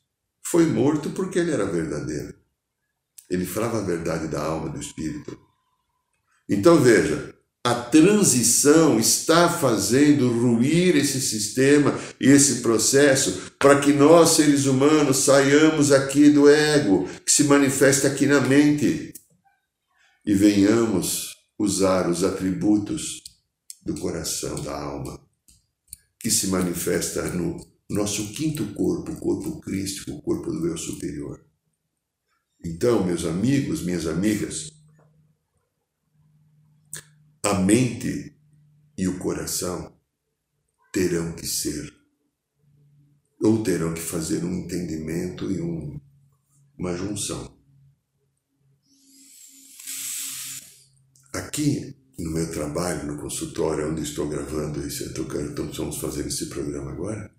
foi 0.45 0.67
morto 0.67 1.11
porque 1.11 1.39
ele 1.39 1.53
era 1.53 1.65
verdadeiro. 1.65 2.35
Ele 3.31 3.47
falava 3.47 3.79
a 3.79 3.85
verdade 3.85 4.27
da 4.27 4.43
alma, 4.43 4.71
do 4.71 4.81
espírito. 4.81 5.39
Então 6.49 6.81
veja, 6.81 7.33
a 7.63 7.73
transição 7.73 8.99
está 8.99 9.49
fazendo 9.49 10.29
ruir 10.29 10.97
esse 10.97 11.21
sistema 11.21 11.97
e 12.21 12.29
esse 12.29 12.63
processo 12.63 13.53
para 13.61 13.79
que 13.79 13.93
nós, 13.93 14.31
seres 14.31 14.67
humanos, 14.67 15.19
saiamos 15.19 15.93
aqui 15.93 16.31
do 16.31 16.49
ego, 16.49 17.09
que 17.25 17.31
se 17.31 17.45
manifesta 17.45 18.09
aqui 18.09 18.27
na 18.27 18.41
mente, 18.41 19.15
e 20.27 20.35
venhamos 20.35 21.37
usar 21.57 22.11
os 22.11 22.25
atributos 22.25 23.23
do 23.85 23.95
coração, 24.01 24.61
da 24.63 24.77
alma, 24.77 25.26
que 26.27 26.31
se 26.33 26.49
manifesta 26.49 27.23
no 27.35 27.57
nosso 27.89 28.33
quinto 28.33 28.75
corpo, 28.75 29.13
o 29.13 29.21
corpo 29.21 29.61
crístico, 29.61 30.11
o 30.11 30.21
corpo 30.21 30.51
do 30.51 30.67
eu 30.67 30.77
superior. 30.77 31.47
Então, 32.65 33.07
meus 33.07 33.25
amigos, 33.25 33.85
minhas 33.85 34.09
amigas, 34.09 34.73
a 37.45 37.55
mente 37.61 38.37
e 38.99 39.07
o 39.07 39.21
coração 39.21 39.97
terão 40.93 41.33
que 41.33 41.47
ser, 41.47 41.95
ou 43.41 43.63
terão 43.63 43.95
que 43.95 44.01
fazer 44.01 44.43
um 44.43 44.53
entendimento 44.53 45.49
e 45.53 45.61
um, 45.61 46.01
uma 46.77 46.97
junção. 46.97 47.57
Aqui 51.33 51.97
no 52.19 52.31
meu 52.31 52.51
trabalho, 52.51 53.07
no 53.07 53.21
consultório 53.21 53.91
onde 53.91 54.03
estou 54.03 54.29
gravando 54.29 54.81
esse, 54.87 55.05
então 55.05 55.71
estamos 55.71 55.99
fazendo 55.99 56.29
esse 56.29 56.47
programa 56.47 56.93
agora, 56.93 57.35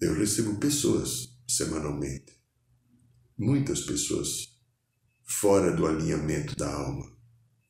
eu 0.00 0.14
recebo 0.14 0.58
pessoas 0.58 1.36
semanalmente, 1.46 2.32
muitas 3.36 3.80
pessoas 3.80 4.48
fora 5.24 5.74
do 5.74 5.86
alinhamento 5.86 6.56
da 6.56 6.72
alma, 6.72 7.06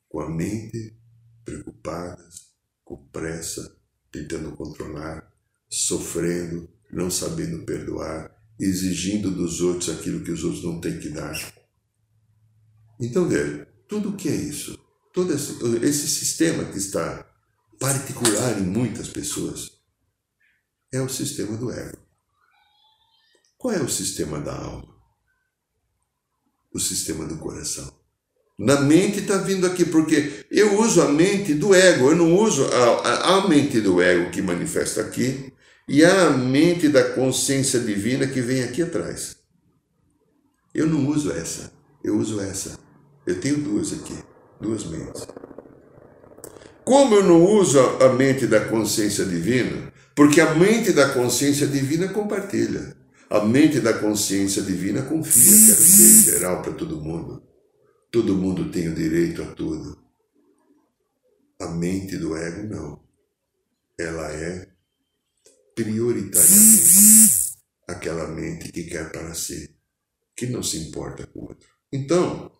com 0.07 0.19
a 0.19 0.29
mente 0.29 0.97
preocupadas, 1.43 2.51
com 2.83 3.07
pressa, 3.07 3.77
tentando 4.11 4.51
controlar, 4.51 5.31
sofrendo, 5.69 6.69
não 6.91 7.09
sabendo 7.09 7.65
perdoar, 7.65 8.35
exigindo 8.59 9.31
dos 9.31 9.61
outros 9.61 9.89
aquilo 9.89 10.23
que 10.23 10.31
os 10.31 10.43
outros 10.43 10.63
não 10.63 10.79
têm 10.79 10.99
que 10.99 11.09
dar. 11.09 11.35
Então 12.99 13.27
veja, 13.27 13.65
tudo 13.87 14.09
o 14.09 14.15
que 14.15 14.29
é 14.29 14.35
isso? 14.35 14.80
Todo 15.13 15.33
esse, 15.33 15.63
esse 15.83 16.07
sistema 16.07 16.65
que 16.65 16.77
está 16.77 17.25
particular 17.79 18.59
em 18.59 18.63
muitas 18.63 19.07
pessoas 19.07 19.71
é 20.93 21.01
o 21.01 21.09
sistema 21.09 21.57
do 21.57 21.71
ego. 21.71 21.97
Qual 23.57 23.73
é 23.73 23.81
o 23.81 23.89
sistema 23.89 24.39
da 24.39 24.55
alma? 24.55 24.93
O 26.73 26.79
sistema 26.79 27.25
do 27.25 27.37
coração. 27.37 28.01
Na 28.57 28.79
mente 28.81 29.19
está 29.19 29.37
vindo 29.37 29.65
aqui, 29.65 29.85
porque 29.85 30.45
eu 30.51 30.79
uso 30.79 31.01
a 31.01 31.07
mente 31.07 31.53
do 31.53 31.73
ego, 31.73 32.11
eu 32.11 32.15
não 32.15 32.35
uso 32.37 32.63
a, 32.65 33.37
a, 33.37 33.47
mente 33.47 33.81
do 33.81 34.01
ego 34.01 34.29
que 34.29 34.41
manifesta 34.41 35.01
aqui 35.01 35.51
e 35.87 36.05
a 36.05 36.29
mente 36.29 36.87
da 36.87 37.15
consciência 37.15 37.79
divina 37.79 38.27
que 38.27 38.41
vem 38.41 38.63
aqui 38.63 38.83
atrás. 38.83 39.37
Eu 40.73 40.85
não 40.85 41.07
uso 41.07 41.31
essa, 41.31 41.73
eu 42.03 42.17
uso 42.17 42.39
essa. 42.39 42.79
Eu 43.25 43.39
tenho 43.39 43.57
duas 43.57 43.93
aqui, 43.93 44.17
duas 44.61 44.85
mentes. 44.85 45.27
Como 46.83 47.15
eu 47.15 47.23
não 47.23 47.43
uso 47.43 47.79
a 47.79 48.13
mente 48.13 48.47
da 48.47 48.65
consciência 48.65 49.25
divina, 49.25 49.91
porque 50.15 50.41
a 50.41 50.53
mente 50.55 50.91
da 50.91 51.09
consciência 51.13 51.67
divina 51.67 52.09
compartilha. 52.09 52.95
A 53.29 53.45
mente 53.45 53.79
da 53.79 53.93
consciência 53.93 54.61
divina 54.61 55.03
confia 55.03 55.43
que 55.53 55.71
ela 55.71 55.81
é 55.81 56.21
geral 56.21 56.61
para 56.61 56.73
todo 56.73 57.01
mundo. 57.01 57.41
Todo 58.11 58.35
mundo 58.35 58.69
tem 58.69 58.89
o 58.89 58.95
direito 58.95 59.41
a 59.41 59.45
tudo. 59.55 59.97
A 61.61 61.67
mente 61.67 62.17
do 62.17 62.35
ego 62.35 62.67
não. 62.67 63.01
Ela 63.97 64.31
é 64.33 64.67
prioritariamente 65.73 67.57
aquela 67.87 68.27
mente 68.27 68.71
que 68.71 68.83
quer 68.83 69.11
para 69.11 69.33
si, 69.33 69.77
que 70.35 70.47
não 70.47 70.61
se 70.61 70.77
importa 70.77 71.25
com 71.27 71.39
o 71.39 71.43
outro. 71.43 71.69
Então, 71.91 72.51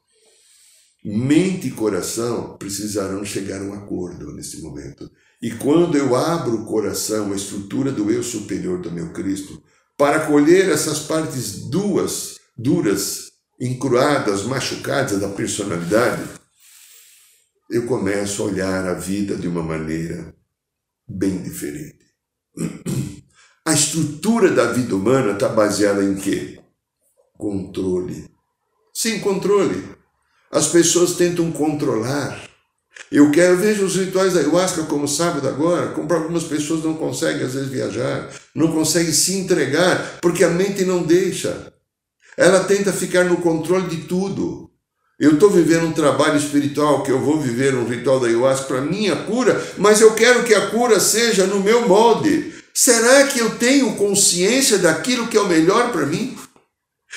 mente 1.04 1.68
e 1.68 1.72
coração 1.72 2.58
precisarão 2.58 3.26
chegar 3.26 3.62
a 3.62 3.64
um 3.64 3.74
acordo 3.74 4.32
nesse 4.34 4.62
momento. 4.62 5.10
E 5.42 5.52
quando 5.52 5.98
eu 5.98 6.16
abro 6.16 6.62
o 6.62 6.66
coração, 6.66 7.34
a 7.34 7.36
estrutura 7.36 7.92
do 7.92 8.12
eu 8.12 8.22
superior 8.22 8.80
do 8.80 8.92
meu 8.92 9.12
Cristo, 9.12 9.62
para 9.98 10.26
colher 10.28 10.70
essas 10.70 11.00
partes 11.00 11.70
duas, 11.70 12.40
duras 12.58 13.32
encruadas, 13.60 14.44
machucadas 14.44 15.20
da 15.20 15.30
personalidade, 15.30 16.24
eu 17.70 17.88
começo 17.88 18.42
a 18.42 18.46
olhar 18.46 18.88
a 18.88 18.94
vida 18.94 19.36
de 19.36 19.48
uma 19.48 19.64
maneira 19.64 20.36
bem 21.08 21.42
diferente. 21.42 22.06
A 23.64 23.74
estrutura 23.74 24.52
da 24.52 24.74
vida 24.74 24.96
humana 24.96 25.34
está 25.34 25.48
baseada 25.48 26.04
em 26.04 26.16
quê? 26.16 26.60
Controle. 27.38 28.28
Sim, 28.92 29.20
controle. 29.20 30.01
As 30.52 30.68
pessoas 30.68 31.14
tentam 31.14 31.50
controlar. 31.52 32.42
Eu 33.10 33.32
quero, 33.32 33.58
vejo 33.58 33.86
os 33.86 33.96
rituais 33.96 34.34
da 34.34 34.42
ayahuasca 34.42 34.84
como 34.84 35.08
sábado 35.08 35.48
agora, 35.48 35.88
como 35.90 36.14
algumas 36.14 36.44
pessoas 36.44 36.84
não 36.84 36.94
conseguem 36.94 37.44
às 37.44 37.54
vezes 37.54 37.70
viajar, 37.70 38.30
não 38.54 38.72
conseguem 38.72 39.14
se 39.14 39.38
entregar, 39.38 40.20
porque 40.22 40.44
a 40.44 40.50
mente 40.50 40.84
não 40.84 41.04
deixa. 41.04 41.72
Ela 42.38 42.64
tenta 42.64 42.92
ficar 42.92 43.26
no 43.26 43.38
controle 43.38 43.88
de 43.88 44.04
tudo. 44.04 44.70
Eu 45.20 45.34
estou 45.34 45.50
vivendo 45.50 45.86
um 45.86 45.94
trabalho 45.94 46.38
espiritual, 46.38 47.04
que 47.04 47.12
eu 47.12 47.20
vou 47.20 47.40
viver 47.40 47.76
um 47.76 47.88
ritual 47.88 48.20
da 48.20 48.28
ayahuasca 48.28 48.66
para 48.66 48.82
minha 48.82 49.16
cura, 49.16 49.62
mas 49.78 50.02
eu 50.02 50.14
quero 50.16 50.44
que 50.44 50.54
a 50.54 50.68
cura 50.68 51.00
seja 51.00 51.46
no 51.46 51.60
meu 51.60 51.88
molde. 51.88 52.54
Será 52.74 53.28
que 53.28 53.40
eu 53.40 53.52
tenho 53.52 53.96
consciência 53.96 54.78
daquilo 54.80 55.28
que 55.28 55.38
é 55.38 55.42
o 55.42 55.48
melhor 55.48 55.92
para 55.92 56.06
mim? 56.06 56.38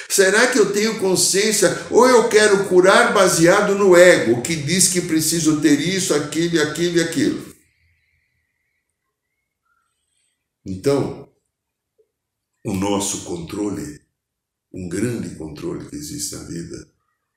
Será 0.08 0.48
que 0.48 0.58
eu 0.58 0.72
tenho 0.72 0.98
consciência 0.98 1.86
ou 1.90 2.06
eu 2.06 2.28
quero 2.28 2.68
curar 2.68 3.12
baseado 3.12 3.74
no 3.74 3.96
ego, 3.96 4.42
que 4.42 4.56
diz 4.56 4.88
que 4.88 5.00
preciso 5.00 5.60
ter 5.60 5.80
isso, 5.80 6.14
aquilo, 6.14 6.60
aquilo 6.62 6.98
e 6.98 7.02
aquilo? 7.02 7.54
Então, 10.66 11.28
o 12.64 12.74
nosso 12.74 13.24
controle 13.24 14.04
um 14.74 14.88
grande 14.88 15.36
controle 15.36 15.88
que 15.88 15.94
existe 15.94 16.34
na 16.34 16.42
vida, 16.42 16.90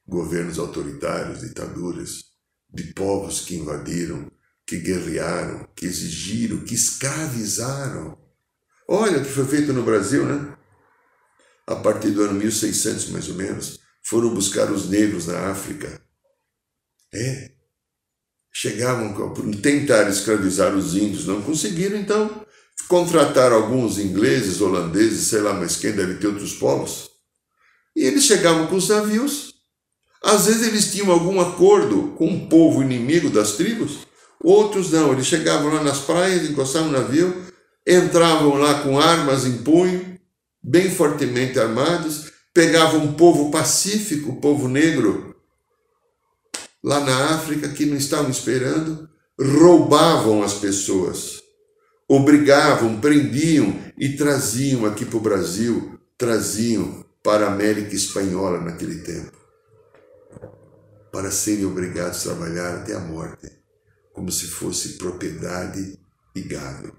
governos 0.07 0.57
autoritários, 0.57 1.41
ditaduras, 1.41 2.23
de 2.67 2.91
povos 2.93 3.41
que 3.41 3.55
invadiram, 3.55 4.31
que 4.65 4.79
guerrearam, 4.79 5.67
que 5.75 5.85
exigiram, 5.85 6.65
que 6.65 6.73
escravizaram. 6.73 8.17
Olha 8.87 9.19
o 9.19 9.23
que 9.23 9.29
foi 9.29 9.45
feito 9.45 9.71
no 9.71 9.83
Brasil, 9.83 10.25
né? 10.25 10.56
A 11.67 11.75
partir 11.75 12.11
do 12.11 12.23
ano 12.23 12.33
1600, 12.33 13.09
mais 13.09 13.27
ou 13.27 13.35
menos, 13.35 13.79
foram 14.03 14.33
buscar 14.33 14.71
os 14.71 14.89
negros 14.89 15.27
na 15.27 15.51
África. 15.51 16.01
É. 17.13 17.51
Chegavam, 18.53 19.33
tentaram 19.61 20.09
escravizar 20.09 20.75
os 20.75 20.95
índios, 20.95 21.27
não 21.27 21.41
conseguiram, 21.41 21.97
então 21.97 22.45
contrataram 22.87 23.57
alguns 23.57 23.99
ingleses, 23.99 24.61
holandeses, 24.61 25.27
sei 25.27 25.41
lá 25.41 25.53
mais 25.53 25.75
quem, 25.75 25.91
deve 25.91 26.15
ter 26.15 26.27
outros 26.27 26.53
povos, 26.53 27.11
e 27.97 28.03
eles 28.03 28.25
chegavam 28.25 28.67
com 28.67 28.75
os 28.75 28.89
navios. 28.89 29.55
Às 30.23 30.45
vezes 30.45 30.67
eles 30.67 30.91
tinham 30.91 31.11
algum 31.11 31.41
acordo 31.41 32.13
com 32.17 32.27
um 32.27 32.47
povo 32.47 32.83
inimigo 32.83 33.29
das 33.29 33.53
tribos, 33.53 34.07
outros 34.43 34.91
não. 34.91 35.11
Eles 35.11 35.25
chegavam 35.25 35.73
lá 35.73 35.83
nas 35.83 35.99
praias, 35.99 36.47
encostavam 36.47 36.91
no 36.91 36.99
navio, 36.99 37.43
entravam 37.87 38.55
lá 38.55 38.81
com 38.81 38.99
armas 38.99 39.45
em 39.45 39.63
punho, 39.63 40.16
bem 40.67 40.91
fortemente 40.91 41.57
armados, 41.57 42.33
pegavam 42.53 43.01
um 43.01 43.13
povo 43.13 43.49
pacífico, 43.49 44.31
um 44.31 44.41
povo 44.41 44.67
negro, 44.67 45.33
lá 46.83 46.99
na 46.99 47.35
África, 47.35 47.69
que 47.69 47.85
não 47.85 47.95
estavam 47.95 48.29
esperando, 48.29 49.09
roubavam 49.39 50.43
as 50.43 50.55
pessoas, 50.55 51.41
obrigavam, 52.07 52.99
prendiam 52.99 53.79
e 53.97 54.17
traziam 54.17 54.85
aqui 54.85 55.05
para 55.05 55.17
o 55.17 55.21
Brasil, 55.21 55.97
traziam 56.17 57.05
para 57.23 57.45
a 57.45 57.53
América 57.53 57.95
Espanhola 57.95 58.59
naquele 58.59 58.99
tempo, 58.99 59.37
para 61.13 61.31
serem 61.31 61.65
obrigados 61.65 62.19
a 62.19 62.35
trabalhar 62.35 62.75
até 62.75 62.93
a 62.93 62.99
morte, 62.99 63.49
como 64.11 64.31
se 64.31 64.47
fosse 64.47 64.97
propriedade 64.97 65.97
e 66.35 66.41
gado. 66.41 66.93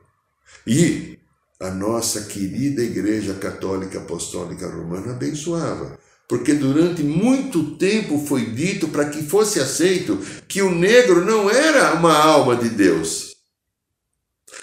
E 0.66 1.17
a 1.60 1.70
nossa 1.70 2.22
querida 2.22 2.82
Igreja 2.82 3.34
Católica 3.34 3.98
Apostólica 3.98 4.68
Romana 4.68 5.12
abençoava, 5.12 5.98
porque 6.28 6.54
durante 6.54 7.02
muito 7.02 7.76
tempo 7.76 8.18
foi 8.26 8.46
dito 8.46 8.88
para 8.88 9.08
que 9.08 9.22
fosse 9.22 9.58
aceito 9.58 10.18
que 10.46 10.62
o 10.62 10.70
negro 10.70 11.24
não 11.24 11.50
era 11.50 11.94
uma 11.94 12.16
alma 12.16 12.54
de 12.56 12.68
Deus. 12.68 13.36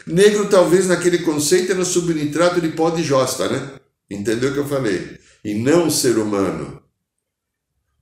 Negro, 0.08 0.47
talvez 0.49 0.88
naquele 0.88 1.19
conceito, 1.19 1.71
era 1.71 1.84
subnitrato 1.84 2.62
de 2.62 2.69
pó 2.69 2.89
de 2.91 3.03
josta, 3.03 3.49
né? 3.49 3.79
Entendeu 4.10 4.51
o 4.51 4.53
que 4.53 4.60
eu 4.60 4.67
falei? 4.67 5.19
e 5.45 5.53
não 5.53 5.91
ser 5.91 6.17
humano. 6.17 6.81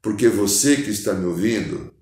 Porque 0.01 0.29
você 0.29 0.77
que 0.77 0.91
está 0.91 1.13
me 1.13 1.25
ouvindo, 1.25 1.93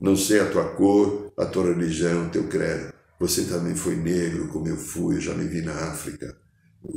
não 0.00 0.16
sei 0.16 0.40
a 0.40 0.50
tua 0.50 0.74
cor, 0.74 1.32
a 1.38 1.46
tua 1.46 1.72
religião, 1.72 2.28
teu 2.28 2.48
credo, 2.48 2.92
você 3.22 3.44
também 3.44 3.76
foi 3.76 3.94
negro, 3.94 4.48
como 4.48 4.66
eu 4.66 4.76
fui, 4.76 5.14
eu 5.14 5.20
já 5.20 5.32
me 5.32 5.46
vi 5.46 5.62
na 5.62 5.72
África. 5.72 6.36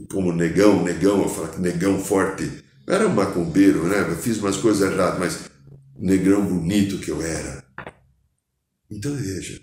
Como 0.10 0.34
negão, 0.34 0.84
negão, 0.84 1.22
eu 1.22 1.30
falo 1.30 1.60
negão 1.60 2.04
forte. 2.04 2.64
Eu 2.88 2.96
era 2.96 3.08
um 3.08 3.14
macumbeiro, 3.14 3.88
né? 3.88 4.00
Eu 4.00 4.18
fiz 4.18 4.40
umas 4.40 4.58
coisas 4.58 4.92
erradas, 4.92 5.20
mas 5.20 5.52
negrão 5.96 6.44
bonito 6.44 6.98
que 6.98 7.12
eu 7.12 7.22
era. 7.22 7.64
Então 8.90 9.16
veja, 9.16 9.62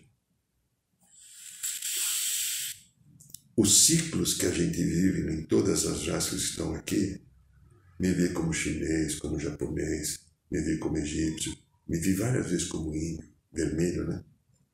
os 3.57 3.85
ciclos 3.85 4.35
que 4.35 4.47
a 4.47 4.53
gente 4.53 4.85
vive 4.85 5.33
em 5.33 5.43
todas 5.43 5.85
as 5.85 6.07
raças 6.07 6.43
que 6.43 6.51
estão 6.51 6.77
aqui 6.77 7.21
me 7.99 8.13
vi 8.13 8.29
como 8.29 8.53
chinês, 8.53 9.17
como 9.17 9.37
japonês, 9.37 10.21
me 10.49 10.61
vi 10.61 10.79
como 10.79 10.97
egípcio, 10.97 11.57
me 11.89 11.99
vi 11.99 12.15
várias 12.15 12.49
vezes 12.49 12.69
como 12.69 12.95
índio, 12.95 13.29
vermelho, 13.53 14.07
né? 14.07 14.25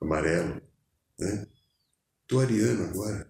Amarelo, 0.03 0.61
né? 1.19 1.47
Tô 2.29 2.41
ariano 2.41 2.85
agora. 2.85 3.27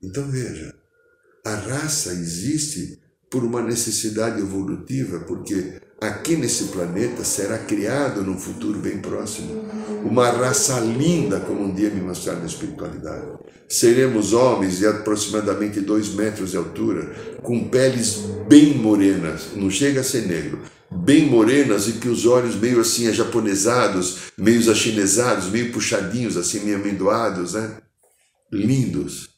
Então 0.00 0.30
veja, 0.30 0.72
a 1.44 1.54
raça 1.56 2.12
existe 2.12 3.02
por 3.28 3.42
uma 3.42 3.60
necessidade 3.60 4.40
evolutiva, 4.40 5.20
porque 5.24 5.82
aqui 6.00 6.36
nesse 6.36 6.64
planeta 6.64 7.24
será 7.24 7.58
criado 7.58 8.22
num 8.22 8.38
futuro 8.38 8.78
bem 8.78 8.98
próximo 8.98 9.64
uma 10.04 10.30
raça 10.30 10.78
linda, 10.78 11.40
como 11.40 11.64
um 11.64 11.74
dia 11.74 11.90
me 11.90 12.00
mostraram 12.00 12.40
na 12.40 12.46
espiritualidade. 12.46 13.26
Seremos 13.68 14.32
homens 14.32 14.78
de 14.78 14.86
aproximadamente 14.86 15.80
dois 15.80 16.08
metros 16.10 16.52
de 16.52 16.56
altura, 16.56 17.36
com 17.42 17.68
peles 17.68 18.18
bem 18.48 18.74
morenas, 18.74 19.48
não 19.56 19.68
chega 19.68 20.00
a 20.00 20.04
ser 20.04 20.26
negro, 20.26 20.62
bem 20.90 21.26
morenas 21.26 21.88
e 21.88 21.94
que 21.94 22.08
os 22.08 22.24
olhos 22.24 22.54
meio 22.54 22.80
assim 22.80 23.12
japonesados, 23.12 24.32
meio 24.38 24.70
achinesados, 24.70 25.50
meio 25.50 25.72
puxadinhos, 25.72 26.36
assim, 26.36 26.60
meio 26.60 26.76
amendoados, 26.76 27.54
né? 27.54 27.78
Lindos. 28.52 29.30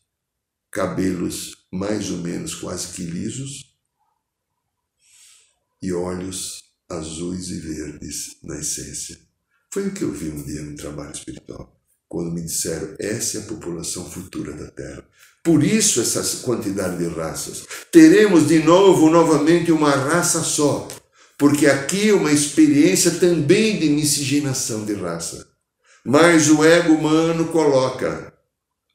Cabelos 0.71 1.57
mais 1.73 2.11
ou 2.11 2.19
menos 2.19 2.55
quase 2.55 2.89
que 2.89 3.03
lisos, 3.03 3.68
e 5.83 5.93
olhos 5.93 6.65
azuis 6.89 7.49
e 7.51 7.61
verdes 7.61 8.37
na 8.43 8.59
essência. 8.59 9.19
Foi 9.73 9.89
o 9.89 9.93
que 9.93 10.03
eu 10.03 10.13
vi 10.13 10.31
um 10.31 10.43
dia 10.43 10.63
no 10.63 10.77
trabalho 10.77 11.13
espiritual, 11.13 11.79
quando 12.09 12.33
me 12.33 12.43
disseram: 12.43 12.95
essa 12.99 13.39
é 13.39 13.41
a 13.43 13.47
população 13.47 14.11
futura 14.11 14.53
da 14.53 14.71
Terra. 14.71 15.05
Por 15.43 15.63
isso, 15.63 16.01
essa 16.01 16.45
quantidade 16.45 16.99
de 16.99 17.09
raças. 17.09 17.65
Teremos 17.93 18.49
de 18.49 18.63
novo, 18.63 19.09
novamente, 19.09 19.71
uma 19.71 19.91
raça 19.91 20.43
só, 20.43 20.89
porque 21.39 21.67
aqui 21.67 22.11
é 22.11 22.15
uma 22.15 22.33
experiência 22.33 23.13
também 23.13 23.79
de 23.79 23.89
miscigenação 23.89 24.85
de 24.85 24.95
raça. 24.95 25.49
Mas 26.05 26.49
o 26.49 26.65
ego 26.65 26.95
humano 26.95 27.49
coloca 27.49 28.33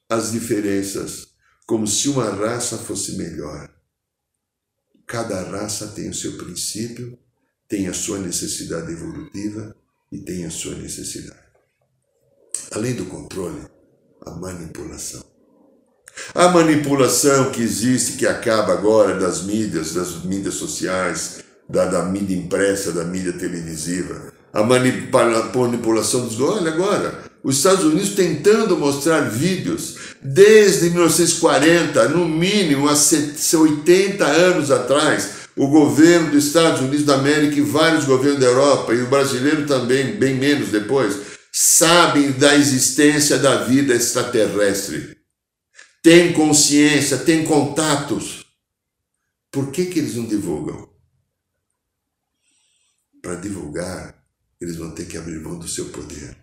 as 0.10 0.32
diferenças 0.32 1.28
como 1.66 1.88
se 1.88 2.10
uma 2.10 2.30
raça 2.30 2.78
fosse 2.78 3.14
melhor. 3.14 3.70
Cada 5.08 5.42
raça 5.44 5.88
tem 5.88 6.10
o 6.10 6.14
seu 6.14 6.38
princípio, 6.38 7.18
tem 7.68 7.88
a 7.88 7.94
sua 7.94 8.20
necessidade 8.20 8.92
evolutiva 8.92 9.76
e 10.12 10.20
tem 10.20 10.46
a 10.46 10.52
sua 10.52 10.76
necessidade. 10.76 11.40
Além 12.72 12.96
do 12.96 13.06
controle, 13.06 13.62
a 14.26 14.32
manipulação. 14.32 15.24
A 16.34 16.48
manipulação 16.50 17.52
que 17.52 17.62
existe, 17.62 18.18
que 18.18 18.28
acaba 18.28 18.74
agora 18.74 19.20
das 19.20 19.44
mídias, 19.44 19.94
das 19.94 20.24
mídias 20.24 20.54
sociais, 20.56 21.44
da, 21.68 21.86
da 21.86 22.04
mídia 22.04 22.38
impressa, 22.38 22.92
da 22.92 23.04
mídia 23.04 23.34
televisiva. 23.34 24.32
A 24.52 24.64
manipulação 24.64 26.28
dos. 26.28 26.40
Olha 26.40 26.72
agora, 26.72 27.23
os 27.44 27.58
Estados 27.58 27.84
Unidos 27.84 28.12
tentando 28.12 28.78
mostrar 28.78 29.30
vídeos 29.30 29.98
desde 30.22 30.90
1940, 30.90 32.08
no 32.10 32.26
mínimo 32.26 32.88
há 32.88 32.94
80 32.94 34.26
anos 34.26 34.72
atrás, 34.72 35.44
o 35.56 35.68
governo 35.68 36.32
dos 36.32 36.48
Estados 36.48 36.80
Unidos 36.80 37.06
da 37.06 37.16
América 37.16 37.56
e 37.58 37.62
vários 37.62 38.06
governos 38.06 38.40
da 38.40 38.48
Europa, 38.48 38.94
e 38.94 39.02
o 39.02 39.10
brasileiro 39.10 39.68
também, 39.68 40.16
bem 40.16 40.36
menos 40.36 40.70
depois, 40.70 41.18
sabem 41.52 42.32
da 42.32 42.56
existência 42.56 43.38
da 43.38 43.64
vida 43.66 43.94
extraterrestre. 43.94 45.18
Tem 46.02 46.32
consciência, 46.34 47.18
tem 47.18 47.44
contatos. 47.44 48.46
Por 49.52 49.70
que, 49.70 49.86
que 49.86 50.00
eles 50.00 50.16
não 50.16 50.26
divulgam? 50.26 50.90
Para 53.22 53.36
divulgar, 53.36 54.18
eles 54.60 54.78
vão 54.78 54.92
ter 54.92 55.06
que 55.06 55.18
abrir 55.18 55.40
mão 55.40 55.60
do 55.60 55.68
seu 55.68 55.86
poder. 55.90 56.43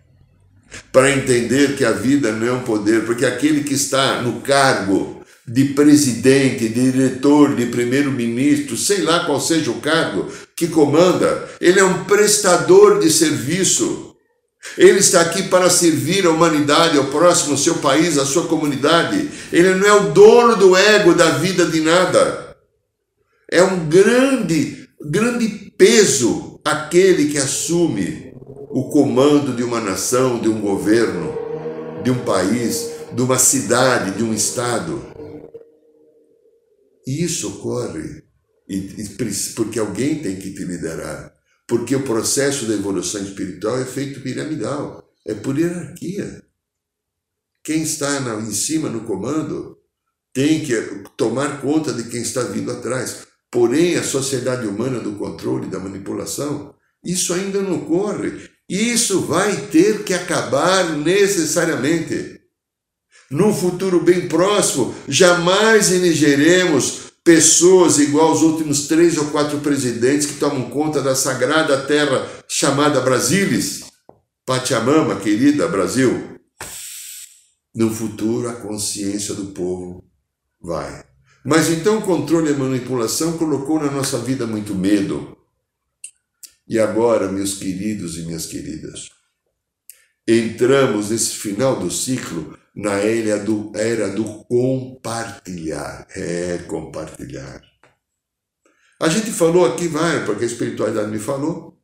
Para 0.91 1.11
entender 1.11 1.75
que 1.75 1.85
a 1.85 1.91
vida 1.91 2.31
não 2.31 2.47
é 2.47 2.51
um 2.51 2.63
poder, 2.63 3.05
porque 3.05 3.25
aquele 3.25 3.63
que 3.63 3.73
está 3.73 4.21
no 4.21 4.41
cargo 4.41 5.21
de 5.47 5.65
presidente, 5.65 6.69
de 6.69 6.91
diretor, 6.91 7.55
de 7.55 7.65
primeiro-ministro, 7.65 8.77
sei 8.77 9.01
lá 9.01 9.25
qual 9.25 9.39
seja 9.39 9.71
o 9.71 9.81
cargo 9.81 10.31
que 10.55 10.67
comanda, 10.67 11.49
ele 11.59 11.79
é 11.79 11.83
um 11.83 12.05
prestador 12.05 12.99
de 12.99 13.09
serviço. 13.09 14.15
Ele 14.77 14.99
está 14.99 15.21
aqui 15.21 15.43
para 15.43 15.69
servir 15.69 16.25
a 16.25 16.29
humanidade, 16.29 16.97
ao 16.97 17.05
próximo, 17.05 17.53
ao 17.53 17.57
seu 17.57 17.75
país, 17.75 18.17
à 18.17 18.25
sua 18.25 18.45
comunidade. 18.47 19.29
Ele 19.51 19.73
não 19.73 19.87
é 19.87 19.93
o 19.93 20.11
dono 20.11 20.55
do 20.55 20.75
ego 20.75 21.15
da 21.15 21.31
vida 21.31 21.65
de 21.65 21.81
nada. 21.81 22.55
É 23.49 23.63
um 23.63 23.89
grande, 23.89 24.87
grande 25.03 25.73
peso 25.77 26.61
aquele 26.63 27.29
que 27.29 27.37
assume 27.37 28.30
o 28.73 28.89
comando 28.89 29.55
de 29.55 29.63
uma 29.63 29.81
nação, 29.81 30.39
de 30.39 30.47
um 30.47 30.61
governo, 30.61 31.33
de 32.03 32.09
um 32.09 32.23
país, 32.23 32.89
de 33.13 33.21
uma 33.21 33.37
cidade, 33.37 34.17
de 34.17 34.23
um 34.23 34.33
estado. 34.33 35.01
E 37.05 37.23
isso 37.23 37.49
ocorre 37.49 38.23
porque 39.55 39.79
alguém 39.79 40.21
tem 40.21 40.37
que 40.37 40.53
te 40.53 40.63
liderar. 40.63 41.33
Porque 41.67 41.95
o 41.95 42.03
processo 42.03 42.65
da 42.65 42.73
evolução 42.73 43.21
espiritual 43.21 43.79
é 43.79 43.85
feito 43.85 44.21
piramidal, 44.21 45.09
é 45.25 45.33
por 45.33 45.57
hierarquia. 45.57 46.43
Quem 47.63 47.83
está 47.83 48.17
em 48.39 48.51
cima 48.51 48.89
no 48.89 49.01
comando 49.01 49.77
tem 50.33 50.63
que 50.63 50.75
tomar 51.17 51.61
conta 51.61 51.93
de 51.93 52.05
quem 52.05 52.21
está 52.21 52.43
vindo 52.43 52.71
atrás. 52.71 53.27
Porém, 53.51 53.95
a 53.95 54.03
sociedade 54.03 54.65
humana 54.65 54.99
do 54.99 55.17
controle, 55.17 55.67
da 55.67 55.79
manipulação, 55.79 56.73
isso 57.03 57.33
ainda 57.33 57.61
não 57.61 57.83
ocorre. 57.83 58.49
Isso 58.71 59.19
vai 59.23 59.67
ter 59.67 60.05
que 60.05 60.13
acabar 60.13 60.95
necessariamente. 60.95 62.39
Num 63.29 63.53
futuro 63.53 63.99
bem 63.99 64.29
próximo, 64.29 64.95
jamais 65.09 65.91
elegeremos 65.91 67.11
pessoas 67.21 67.99
igual 67.99 68.29
aos 68.29 68.41
últimos 68.41 68.87
três 68.87 69.17
ou 69.17 69.25
quatro 69.25 69.59
presidentes 69.59 70.25
que 70.25 70.39
tomam 70.39 70.69
conta 70.69 71.01
da 71.01 71.13
sagrada 71.13 71.85
terra 71.85 72.25
chamada 72.47 73.01
Brasilis, 73.01 73.81
Pachamama, 74.45 75.17
querida 75.19 75.67
Brasil. 75.67 76.39
No 77.75 77.93
futuro, 77.93 78.47
a 78.47 78.53
consciência 78.53 79.33
do 79.33 79.47
povo 79.47 80.01
vai. 80.61 81.03
Mas 81.43 81.69
então 81.69 81.97
o 81.97 82.03
controle 82.03 82.49
e 82.49 82.53
a 82.53 82.57
manipulação 82.57 83.37
colocou 83.37 83.83
na 83.83 83.91
nossa 83.91 84.17
vida 84.17 84.47
muito 84.47 84.73
medo. 84.73 85.40
E 86.71 86.79
agora, 86.79 87.29
meus 87.29 87.55
queridos 87.55 88.17
e 88.17 88.21
minhas 88.21 88.45
queridas, 88.45 89.09
entramos 90.25 91.09
nesse 91.09 91.31
final 91.31 91.77
do 91.77 91.91
ciclo 91.91 92.57
na 92.73 92.93
era 92.93 93.43
do, 93.43 93.73
era 93.75 94.07
do 94.07 94.45
compartilhar. 94.45 96.07
É, 96.15 96.59
compartilhar. 96.59 97.61
A 99.01 99.09
gente 99.09 99.31
falou 99.31 99.65
aqui, 99.65 99.89
vai, 99.89 100.25
porque 100.25 100.45
a 100.45 100.47
espiritualidade 100.47 101.11
me 101.11 101.19
falou. 101.19 101.77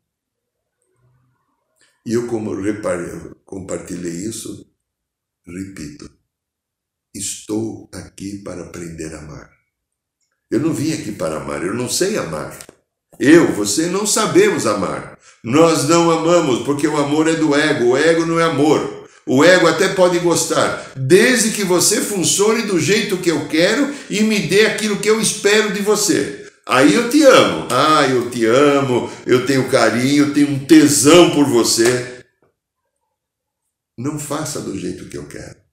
E 2.05 2.13
eu, 2.13 2.25
como 2.27 2.55
reparei, 2.55 3.11
compartilhei 3.43 4.13
isso, 4.13 4.73
repito. 5.45 6.09
Estou 7.13 7.89
aqui 7.93 8.37
para 8.41 8.63
aprender 8.63 9.13
a 9.13 9.19
amar. 9.19 9.51
Eu 10.49 10.61
não 10.61 10.73
vim 10.73 10.93
aqui 10.93 11.11
para 11.11 11.41
amar, 11.41 11.61
eu 11.61 11.73
não 11.73 11.89
sei 11.89 12.17
amar. 12.17 12.57
Eu, 13.19 13.51
você 13.53 13.87
não 13.87 14.05
sabemos 14.05 14.65
amar. 14.65 15.17
Nós 15.43 15.87
não 15.87 16.11
amamos 16.11 16.63
porque 16.63 16.87
o 16.87 16.97
amor 16.97 17.27
é 17.27 17.33
do 17.33 17.55
ego, 17.55 17.91
o 17.91 17.97
ego 17.97 18.25
não 18.25 18.39
é 18.39 18.43
amor. 18.43 19.07
O 19.25 19.43
ego 19.43 19.67
até 19.67 19.89
pode 19.89 20.19
gostar, 20.19 20.93
desde 20.95 21.51
que 21.51 21.65
você 21.65 21.99
funcione 21.99 22.61
do 22.61 22.79
jeito 22.79 23.17
que 23.17 23.29
eu 23.29 23.47
quero 23.49 23.93
e 24.09 24.23
me 24.23 24.39
dê 24.39 24.65
aquilo 24.65 24.99
que 24.99 25.09
eu 25.09 25.19
espero 25.19 25.73
de 25.73 25.81
você. 25.81 26.47
Aí 26.65 26.93
eu 26.93 27.09
te 27.09 27.23
amo. 27.23 27.67
Ah, 27.69 28.07
eu 28.07 28.29
te 28.29 28.45
amo, 28.45 29.09
eu 29.25 29.45
tenho 29.45 29.69
carinho, 29.69 30.27
eu 30.27 30.33
tenho 30.33 30.49
um 30.49 30.65
tesão 30.65 31.31
por 31.31 31.45
você. 31.45 32.23
Não 33.97 34.17
faça 34.17 34.61
do 34.61 34.77
jeito 34.77 35.09
que 35.09 35.17
eu 35.17 35.27
quero. 35.27 35.66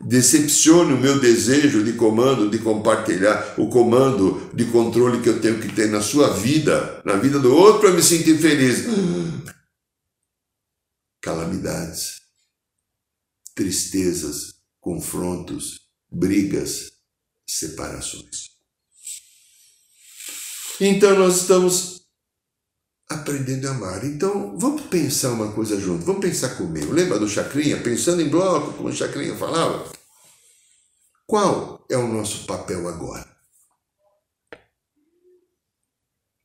Decepcione 0.00 0.92
o 0.92 1.00
meu 1.00 1.18
desejo 1.18 1.82
de 1.82 1.94
comando, 1.94 2.50
de 2.50 2.58
compartilhar, 2.58 3.54
o 3.58 3.68
comando 3.68 4.50
de 4.54 4.66
controle 4.66 5.22
que 5.22 5.28
eu 5.28 5.40
tenho 5.40 5.60
que 5.60 5.74
ter 5.74 5.88
na 5.88 6.02
sua 6.02 6.34
vida, 6.34 7.00
na 7.04 7.16
vida 7.16 7.38
do 7.38 7.54
outro, 7.54 7.80
para 7.80 7.92
me 7.92 8.02
sentir 8.02 8.38
feliz. 8.38 8.84
Calamidades 11.22 12.26
tristezas, 13.56 14.60
confrontos, 14.78 15.80
brigas, 16.12 16.92
separações. 17.48 18.50
Então 20.78 21.18
nós 21.18 21.40
estamos 21.40 21.95
aprendendo 23.08 23.68
a 23.68 23.70
amar. 23.70 24.04
Então 24.04 24.58
vamos 24.58 24.82
pensar 24.82 25.32
uma 25.32 25.52
coisa 25.52 25.78
junto, 25.80 26.04
vamos 26.04 26.20
pensar 26.20 26.56
comigo. 26.56 26.92
Lembra 26.92 27.18
do 27.18 27.28
Chacrinha? 27.28 27.80
Pensando 27.80 28.22
em 28.22 28.28
bloco, 28.28 28.72
como 28.74 28.88
o 28.88 28.92
Chacrinha 28.92 29.34
falava? 29.36 29.84
Qual 31.26 31.84
é 31.90 31.96
o 31.96 32.08
nosso 32.08 32.46
papel 32.46 32.88
agora? 32.88 33.26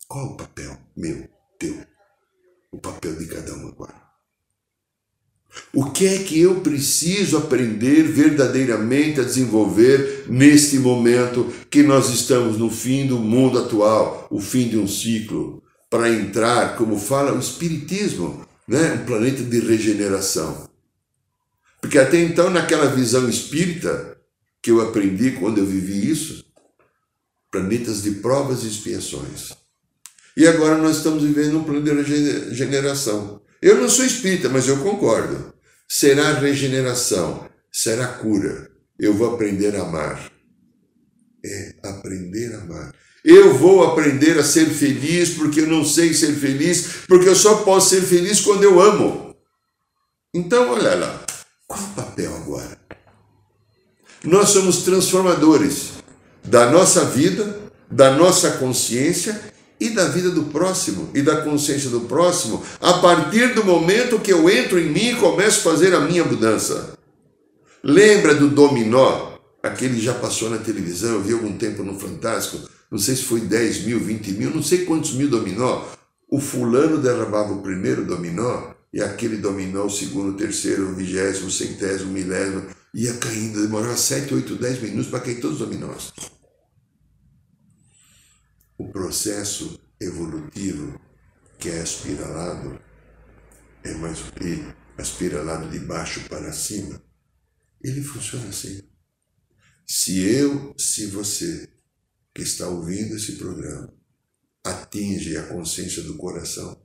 Qual 0.07 0.25
o 0.25 0.37
papel 0.37 0.77
meu, 0.95 1.27
teu? 1.57 1.85
O 2.71 2.77
papel 2.79 3.15
de 3.15 3.27
cada 3.27 3.53
um 3.53 3.67
agora? 3.67 4.01
O 5.73 5.91
que 5.91 6.07
é 6.07 6.23
que 6.23 6.39
eu 6.39 6.61
preciso 6.61 7.37
aprender 7.37 8.03
verdadeiramente 8.03 9.19
a 9.19 9.23
desenvolver 9.23 10.25
neste 10.27 10.79
momento 10.79 11.51
que 11.69 11.83
nós 11.83 12.09
estamos 12.09 12.57
no 12.57 12.69
fim 12.69 13.05
do 13.05 13.19
mundo 13.19 13.59
atual, 13.59 14.27
o 14.29 14.39
fim 14.39 14.69
de 14.69 14.77
um 14.77 14.87
ciclo, 14.87 15.60
para 15.91 16.09
entrar, 16.09 16.77
como 16.77 16.97
fala 16.97 17.33
o 17.33 17.39
Espiritismo, 17.39 18.47
né? 18.65 18.93
um 18.93 19.05
planeta 19.05 19.43
de 19.43 19.59
regeneração. 19.59 20.69
Porque 21.81 21.99
até 21.99 22.17
então, 22.17 22.49
naquela 22.49 22.85
visão 22.85 23.27
espírita 23.27 24.17
que 24.63 24.71
eu 24.71 24.79
aprendi 24.79 25.31
quando 25.31 25.57
eu 25.57 25.65
vivi 25.65 26.09
isso, 26.09 26.45
planetas 27.51 28.03
de 28.03 28.11
provas 28.11 28.63
e 28.63 28.67
expiações. 28.67 29.51
E 30.37 30.47
agora 30.47 30.77
nós 30.77 30.97
estamos 30.97 31.23
vivendo 31.23 31.57
um 31.57 31.63
plano 31.65 31.83
de 31.83 31.91
regeneração. 31.91 33.41
Eu 33.61 33.75
não 33.75 33.89
sou 33.89 34.05
espírita, 34.05 34.47
mas 34.47 34.69
eu 34.69 34.77
concordo. 34.81 35.53
Será 35.89 36.31
regeneração, 36.39 37.49
será 37.69 38.07
cura. 38.07 38.71
Eu 38.97 39.13
vou 39.13 39.33
aprender 39.33 39.75
a 39.75 39.81
amar. 39.81 40.31
É 41.43 41.75
aprender 41.83 42.55
a 42.55 42.61
amar. 42.61 42.95
Eu 43.23 43.53
vou 43.53 43.83
aprender 43.83 44.37
a 44.39 44.43
ser 44.43 44.65
feliz 44.67 45.31
porque 45.31 45.61
eu 45.61 45.67
não 45.67 45.85
sei 45.85 46.13
ser 46.13 46.33
feliz, 46.33 47.05
porque 47.07 47.29
eu 47.29 47.35
só 47.35 47.57
posso 47.57 47.89
ser 47.89 48.01
feliz 48.01 48.41
quando 48.41 48.63
eu 48.63 48.81
amo. 48.81 49.35
Então, 50.33 50.71
olha 50.71 50.95
lá, 50.95 51.23
qual 51.67 51.79
o 51.79 51.89
papel 51.89 52.35
agora? 52.35 52.79
Nós 54.23 54.49
somos 54.49 54.83
transformadores 54.83 55.91
da 56.43 56.71
nossa 56.71 57.05
vida, 57.05 57.59
da 57.89 58.11
nossa 58.15 58.51
consciência 58.51 59.39
e 59.79 59.89
da 59.89 60.05
vida 60.05 60.29
do 60.29 60.43
próximo 60.45 61.09
e 61.13 61.21
da 61.21 61.41
consciência 61.41 61.89
do 61.89 62.01
próximo 62.01 62.63
a 62.79 62.93
partir 62.93 63.53
do 63.53 63.63
momento 63.63 64.19
que 64.19 64.31
eu 64.31 64.49
entro 64.49 64.79
em 64.79 64.89
mim 64.89 65.09
e 65.09 65.15
começo 65.15 65.67
a 65.67 65.71
fazer 65.71 65.93
a 65.93 65.99
minha 65.99 66.23
mudança. 66.23 66.93
Lembra 67.83 68.35
do 68.35 68.47
dominó? 68.47 69.31
Aquele 69.63 69.99
já 69.99 70.13
passou 70.13 70.49
na 70.49 70.57
televisão, 70.57 71.13
eu 71.13 71.21
vi 71.21 71.33
algum 71.33 71.55
tempo 71.57 71.83
no 71.83 71.99
Fantástico, 71.99 72.67
não 72.91 72.99
sei 72.99 73.15
se 73.15 73.23
foi 73.23 73.39
10 73.41 73.85
mil, 73.85 73.99
20 73.99 74.31
mil, 74.33 74.49
não 74.53 74.61
sei 74.61 74.85
quantos 74.85 75.13
mil 75.13 75.29
dominó. 75.29 75.87
o 76.29 76.39
fulano 76.39 77.01
derrubava 77.01 77.53
o 77.53 77.61
primeiro 77.61 78.05
dominó 78.05 78.73
e 78.93 79.01
aquele 79.01 79.37
dominó, 79.37 79.85
o 79.85 79.89
segundo, 79.89 80.33
o 80.33 80.37
terceiro, 80.37 80.89
o 80.89 80.95
vigésimo, 80.95 81.47
o 81.47 81.51
centésimo, 81.51 82.09
o 82.09 82.13
milésimo, 82.13 82.67
ia 82.93 83.13
caindo, 83.17 83.61
demorava 83.61 83.95
sete, 83.95 84.33
oito, 84.33 84.55
dez 84.55 84.81
minutos 84.81 85.07
para 85.07 85.21
cair 85.21 85.39
todos 85.39 85.61
os 85.61 85.67
dominós. 85.67 86.11
O 88.77 88.89
processo 88.89 89.79
evolutivo 89.99 90.99
que 91.57 91.69
é 91.69 91.81
aspiralado 91.81 92.81
é 93.83 93.93
mais 93.93 94.19
aspiralado 94.97 95.69
de 95.69 95.79
baixo 95.79 96.27
para 96.27 96.51
cima. 96.51 97.01
Ele 97.81 98.01
funciona 98.01 98.49
assim. 98.49 98.81
Se 99.87 100.19
eu, 100.19 100.73
se 100.77 101.07
você 101.07 101.69
que 102.33 102.41
está 102.41 102.67
ouvindo 102.67 103.15
esse 103.15 103.33
programa 103.33 103.93
atinge 104.63 105.37
a 105.37 105.43
consciência 105.43 106.03
do 106.03 106.15
coração, 106.15 106.79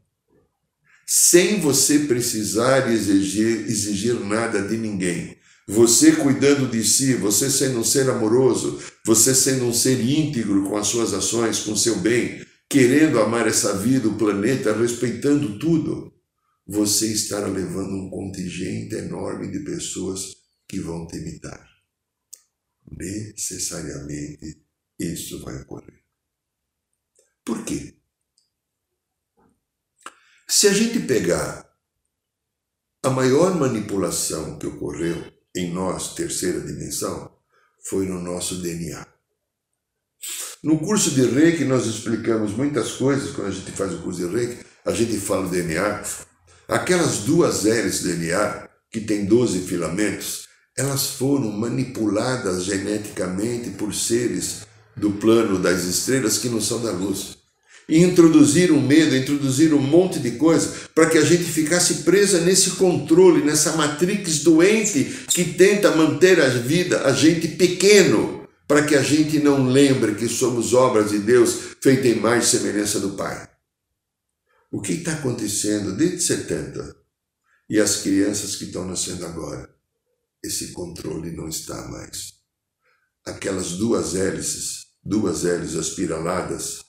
sem 1.07 1.61
você 1.61 2.01
precisar 2.01 2.91
exigir, 2.91 3.69
exigir 3.69 4.19
nada 4.21 4.63
de 4.63 4.77
ninguém. 4.77 5.37
Você 5.69 6.13
cuidando 6.13 6.71
de 6.71 6.83
si, 6.85 7.15
você 7.15 7.51
sendo 7.51 7.81
um 7.81 7.85
ser 7.85 8.09
amoroso, 8.09 8.81
você 9.05 9.35
sendo 9.35 9.65
um 9.67 9.75
ser 9.75 10.01
íntegro 10.01 10.69
com 10.69 10.77
as 10.77 10.87
suas 10.89 11.13
ações, 11.13 11.61
com 11.61 11.77
seu 11.77 11.97
bem, 11.97 12.45
querendo 12.69 13.21
amar 13.21 13.47
essa 13.47 13.77
vida, 13.77 14.09
o 14.09 14.17
planeta, 14.17 14.77
respeitando 14.77 15.59
tudo, 15.59 16.13
você 16.67 17.07
estará 17.13 17.47
levando 17.47 17.93
um 17.93 18.11
contingente 18.11 18.95
enorme 18.95 19.51
de 19.51 19.61
pessoas 19.61 20.37
que 20.69 20.81
vão 20.81 21.07
te 21.07 21.17
imitar. 21.17 21.65
Necessariamente 22.91 24.66
isso 24.99 25.43
vai 25.43 25.61
ocorrer. 25.63 26.03
Por 27.45 27.65
quê? 27.65 27.97
Se 30.49 30.69
a 30.69 30.73
gente 30.73 31.01
pegar 31.01 31.67
a 33.03 33.11
maior 33.11 33.55
manipulação 33.55 34.59
que 34.59 34.67
ocorreu 34.67 35.33
em 35.55 35.73
nós, 35.73 36.15
terceira 36.15 36.61
dimensão, 36.61 37.37
foi 37.89 38.07
no 38.07 38.21
nosso 38.21 38.57
DNA. 38.63 39.07
No 40.63 40.79
curso 40.79 41.13
de 41.13 41.25
Reiki, 41.25 41.65
nós 41.65 41.87
explicamos 41.87 42.53
muitas 42.53 42.93
coisas. 42.93 43.31
Quando 43.31 43.49
a 43.49 43.53
gente 43.53 43.71
faz 43.73 43.95
o 43.95 44.03
curso 44.03 44.27
de 44.27 44.35
Reiki, 44.35 44.65
a 44.85 44.91
gente 44.91 45.19
fala 45.19 45.45
do 45.45 45.51
DNA. 45.51 46.03
Aquelas 46.67 47.19
duas 47.19 47.65
hélices 47.65 48.03
do 48.03 48.09
DNA, 48.09 48.69
que 48.91 49.01
tem 49.01 49.25
12 49.25 49.61
filamentos, 49.61 50.49
elas 50.77 51.11
foram 51.11 51.51
manipuladas 51.53 52.65
geneticamente 52.65 53.71
por 53.71 53.95
seres 53.95 54.66
do 54.97 55.13
plano 55.13 55.59
das 55.59 55.85
estrelas 55.85 56.39
que 56.39 56.49
não 56.49 56.61
são 56.61 56.83
da 56.83 56.91
luz 56.91 57.37
e 57.89 58.03
introduziram 58.03 58.81
medo, 58.81 59.17
introduziram 59.17 59.79
um 59.79 59.83
monte 59.83 60.19
de 60.19 60.33
coisa 60.33 60.89
para 60.95 61.09
que 61.09 61.19
a 61.19 61.25
gente 61.25 61.45
ficasse 61.45 62.03
presa 62.03 62.41
nesse 62.41 62.73
controle, 62.73 63.45
nessa 63.45 63.77
matrix 63.77 64.41
doente 64.41 65.05
que 65.29 65.45
tenta 65.55 65.95
manter 65.95 66.41
a 66.41 66.49
vida, 66.49 67.03
a 67.03 67.13
gente 67.13 67.49
pequeno, 67.49 68.47
para 68.67 68.85
que 68.85 68.97
a 68.97 69.03
gente 69.03 69.39
não 69.39 69.69
lembre 69.69 70.17
que 70.17 70.29
somos 70.29 70.75
obras 70.75 71.11
de 71.11 71.21
Deus 71.21 71.77
feitas 71.81 72.07
em 72.07 72.17
mais 72.17 72.47
semelhança 72.47 72.99
do 72.99 73.11
Pai. 73.11 73.49
O 74.73 74.81
que 74.81 74.95
está 74.95 75.13
acontecendo 75.13 75.93
desde 75.93 76.23
70 76.23 76.97
e 77.71 77.79
as 77.79 77.99
crianças 77.99 78.57
que 78.57 78.65
estão 78.65 78.85
nascendo 78.85 79.25
agora? 79.25 79.71
Esse 80.43 80.73
controle 80.73 81.31
não 81.31 81.49
está 81.49 81.87
mais. 81.89 82.35
Aquelas 83.25 83.73
duas 83.73 84.17
hélices, 84.17 84.86
duas 85.07 85.45
hélices 85.45 85.77
aspiraladas, 85.77 86.85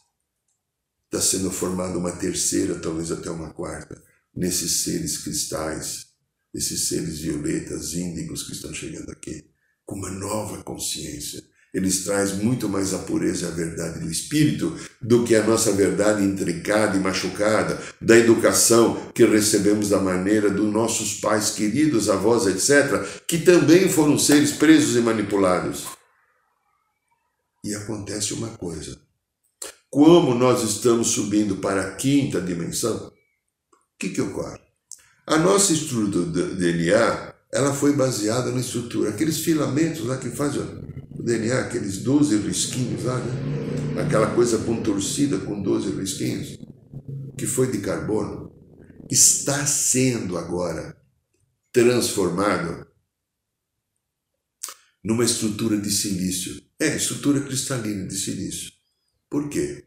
está 1.06 1.21
sendo 1.21 1.51
formada 1.51 1.97
uma 1.97 2.12
terceira, 2.12 2.75
talvez 2.75 3.12
até 3.12 3.30
uma 3.30 3.51
quarta, 3.51 4.01
nesses 4.36 4.84
seres 4.84 5.19
cristais, 5.19 6.08
esses 6.53 6.88
seres 6.88 7.19
violetas, 7.19 7.93
índigos 7.93 8.43
que 8.43 8.53
estão 8.53 8.73
chegando 8.73 9.12
aqui, 9.12 9.45
com 9.86 9.95
uma 9.95 10.10
nova 10.10 10.63
consciência. 10.63 11.43
Eles 11.73 12.06
trazem 12.06 12.38
muito 12.38 12.67
mais 12.67 12.91
a 12.91 12.97
pureza 12.99 13.45
e 13.45 13.49
a 13.49 13.51
verdade 13.51 13.99
do 13.99 14.10
espírito 14.10 14.75
do 14.99 15.23
que 15.23 15.36
a 15.36 15.45
nossa 15.45 15.71
verdade 15.71 16.23
intricada 16.23 16.97
e 16.97 16.99
machucada 16.99 17.80
da 18.01 18.17
educação 18.17 19.12
que 19.13 19.25
recebemos 19.25 19.89
da 19.89 19.99
maneira 19.99 20.49
dos 20.49 20.73
nossos 20.73 21.19
pais 21.19 21.51
queridos, 21.51 22.10
avós, 22.10 22.47
etc., 22.47 23.06
que 23.27 23.38
também 23.38 23.88
foram 23.89 24.17
seres 24.17 24.53
presos 24.53 24.95
e 24.95 25.01
manipulados. 25.01 25.97
E 27.63 27.74
acontece 27.76 28.34
uma 28.34 28.50
coisa: 28.50 29.00
como 29.89 30.34
nós 30.34 30.63
estamos 30.63 31.10
subindo 31.10 31.58
para 31.58 31.82
a 31.82 31.96
quinta 31.96 32.41
dimensão, 32.41 33.08
o 33.08 33.12
que, 34.00 34.10
que 34.10 34.22
ocorre? 34.22 34.60
A 35.26 35.38
nossa 35.38 35.74
estrutura 35.74 36.26
do 36.26 36.56
DNA 36.56 37.36
ela 37.52 37.74
foi 37.74 37.93
baseada 37.93 38.52
na 38.52 38.60
estrutura, 38.60 39.10
aqueles 39.10 39.39
filamentos 39.39 40.06
lá 40.06 40.17
que 40.17 40.30
fazem 40.30 40.62
o 40.62 41.24
DNA, 41.24 41.60
aqueles 41.60 42.00
12 42.00 42.38
risquinhos 42.38 43.04
lá, 43.04 43.17
né? 43.17 44.02
aquela 44.02 44.28
coisa 44.36 44.58
contorcida 44.60 45.38
com 45.39 45.62
12 45.62 45.91
risquinhos, 45.91 46.60
que 47.38 47.46
foi 47.46 47.72
de 47.72 47.80
carbono, 47.80 48.52
está 49.10 49.65
sendo 49.65 50.38
agora 50.38 50.98
transformado 51.72 52.87
numa 55.08 55.24
estrutura 55.24 55.78
de 55.78 55.89
silício. 55.89 56.62
É, 56.78 56.98
estrutura 56.98 57.39
cristalina 57.39 58.06
de 58.06 58.15
silício. 58.15 58.74
Por 59.30 59.48
quê? 59.50 59.86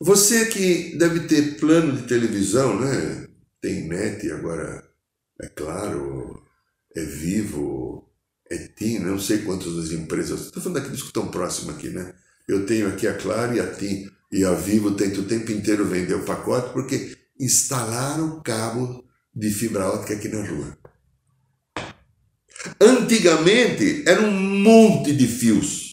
Você 0.00 0.46
que 0.46 0.96
deve 0.96 1.26
ter 1.26 1.58
plano 1.58 2.00
de 2.00 2.06
televisão, 2.06 2.80
né? 2.80 3.26
Tem 3.60 3.88
net 3.88 4.30
agora, 4.30 4.82
é 5.40 5.48
claro, 5.48 6.40
é 6.94 7.04
vivo, 7.04 8.08
é 8.48 8.58
TIM, 8.58 9.00
não 9.00 9.18
sei 9.18 9.38
quantas 9.38 9.74
das 9.74 9.90
empresas. 9.90 10.42
Estou 10.42 10.62
falando 10.62 10.78
daqueles 10.78 11.00
que 11.00 11.08
estão 11.08 11.28
próximos 11.28 11.74
aqui, 11.74 11.90
né? 11.90 12.14
Eu 12.48 12.64
tenho 12.64 12.86
aqui 12.88 13.08
a 13.08 13.14
Claro 13.14 13.56
e 13.56 13.60
a 13.60 13.72
TIM. 13.72 14.08
E 14.30 14.44
a 14.44 14.54
Vivo 14.54 14.92
tenta 14.92 15.20
o 15.20 15.26
tempo 15.26 15.52
inteiro 15.52 15.84
vender 15.84 16.14
o 16.14 16.24
pacote 16.24 16.72
porque 16.72 17.16
instalaram 17.38 18.40
cabo 18.42 19.04
de 19.34 19.50
fibra 19.50 19.90
ótica 19.90 20.14
aqui 20.14 20.28
na 20.28 20.46
rua. 20.46 20.78
Antigamente 22.80 24.04
era 24.06 24.20
um 24.22 24.30
monte 24.30 25.12
de 25.12 25.26
fios. 25.26 25.92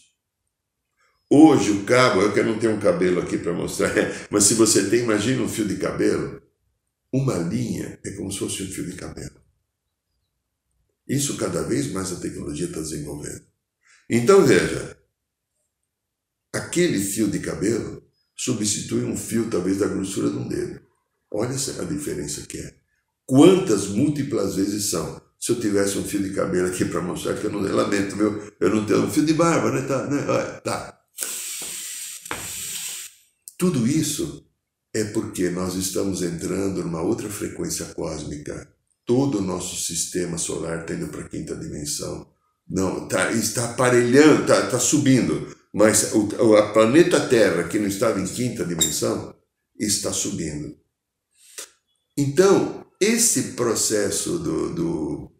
Hoje 1.28 1.70
o 1.70 1.84
cabo, 1.84 2.22
eu 2.22 2.32
que 2.32 2.42
não 2.42 2.58
tenho 2.58 2.74
um 2.74 2.80
cabelo 2.80 3.20
aqui 3.20 3.38
para 3.38 3.52
mostrar, 3.52 3.92
mas 4.30 4.44
se 4.44 4.54
você 4.54 4.90
tem, 4.90 5.04
imagina 5.04 5.42
um 5.42 5.48
fio 5.48 5.66
de 5.66 5.76
cabelo. 5.76 6.42
Uma 7.12 7.36
linha 7.38 7.98
é 8.04 8.10
como 8.12 8.30
se 8.32 8.38
fosse 8.38 8.62
um 8.62 8.68
fio 8.68 8.84
de 8.84 8.96
cabelo. 8.96 9.40
Isso 11.06 11.36
cada 11.36 11.62
vez 11.62 11.90
mais 11.92 12.12
a 12.12 12.16
tecnologia 12.16 12.66
está 12.66 12.80
desenvolvendo. 12.80 13.44
Então 14.08 14.44
veja, 14.44 14.96
aquele 16.52 17.00
fio 17.00 17.28
de 17.28 17.40
cabelo 17.40 18.02
substitui 18.36 19.04
um 19.04 19.16
fio 19.16 19.50
talvez 19.50 19.78
da 19.78 19.86
grossura 19.86 20.30
de 20.30 20.36
um 20.36 20.48
dedo. 20.48 20.80
Olha 21.32 21.50
a 21.50 21.84
diferença 21.84 22.46
que 22.46 22.58
é. 22.58 22.74
Quantas 23.24 23.86
múltiplas 23.86 24.56
vezes 24.56 24.90
são? 24.90 25.20
Se 25.40 25.52
eu 25.52 25.60
tivesse 25.60 25.96
um 25.96 26.04
fio 26.04 26.22
de 26.22 26.34
cabelo 26.34 26.68
aqui 26.68 26.84
para 26.84 27.00
mostrar 27.00 27.34
que 27.34 27.44
eu 27.44 27.50
não 27.50 27.62
lamento, 27.62 28.14
meu, 28.14 28.52
eu 28.60 28.74
não 28.74 28.84
tenho 28.84 29.04
um 29.04 29.10
fio 29.10 29.24
de 29.24 29.32
barba, 29.32 29.70
né? 29.72 29.86
Tá, 29.86 30.06
né? 30.06 30.26
Olha, 30.28 30.60
tá. 30.60 31.00
Tudo 33.56 33.86
isso 33.86 34.46
é 34.94 35.04
porque 35.04 35.48
nós 35.48 35.74
estamos 35.76 36.22
entrando 36.22 36.82
numa 36.82 37.00
outra 37.00 37.30
frequência 37.30 37.86
cósmica. 37.86 38.70
Todo 39.06 39.38
o 39.38 39.42
nosso 39.42 39.76
sistema 39.76 40.36
solar 40.36 40.82
está 40.82 40.92
indo 40.92 41.08
para 41.08 41.22
a 41.22 41.28
quinta 41.28 41.56
dimensão. 41.56 42.30
Não, 42.68 43.08
tá, 43.08 43.32
está 43.32 43.70
aparelhando, 43.70 44.42
está, 44.42 44.66
está 44.66 44.78
subindo. 44.78 45.56
Mas 45.72 46.12
o 46.12 46.56
a 46.56 46.72
planeta 46.72 47.18
Terra, 47.28 47.64
que 47.64 47.78
não 47.78 47.86
estava 47.86 48.20
em 48.20 48.26
quinta 48.26 48.64
dimensão, 48.64 49.34
está 49.78 50.12
subindo. 50.12 50.76
Então, 52.16 52.86
esse 53.00 53.52
processo 53.52 54.38
do, 54.38 54.74
do, 54.74 55.32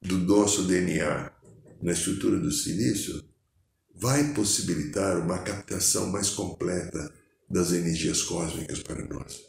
do 0.00 0.18
nosso 0.18 0.62
DNA 0.62 1.30
na 1.82 1.92
estrutura 1.92 2.38
do 2.38 2.50
silício 2.50 3.22
vai 3.94 4.32
possibilitar 4.32 5.18
uma 5.18 5.38
captação 5.38 6.06
mais 6.06 6.30
completa 6.30 7.12
das 7.50 7.72
energias 7.72 8.22
cósmicas 8.22 8.82
para 8.82 9.04
nós. 9.04 9.42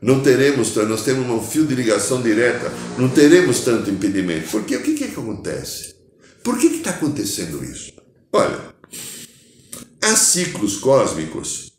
Não 0.00 0.22
teremos, 0.22 0.74
nós 0.76 1.04
temos 1.04 1.28
um 1.28 1.42
fio 1.42 1.66
de 1.66 1.74
ligação 1.74 2.22
direta, 2.22 2.70
não 2.98 3.08
teremos 3.08 3.60
tanto 3.60 3.90
impedimento. 3.90 4.50
Porque 4.50 4.76
o 4.76 4.82
que, 4.82 4.94
que 4.94 5.04
acontece? 5.04 5.96
Por 6.42 6.58
que 6.58 6.66
está 6.66 6.90
acontecendo 6.90 7.64
isso? 7.64 7.92
Olha, 8.32 8.74
há 10.02 10.14
ciclos 10.14 10.76
cósmicos. 10.76 11.73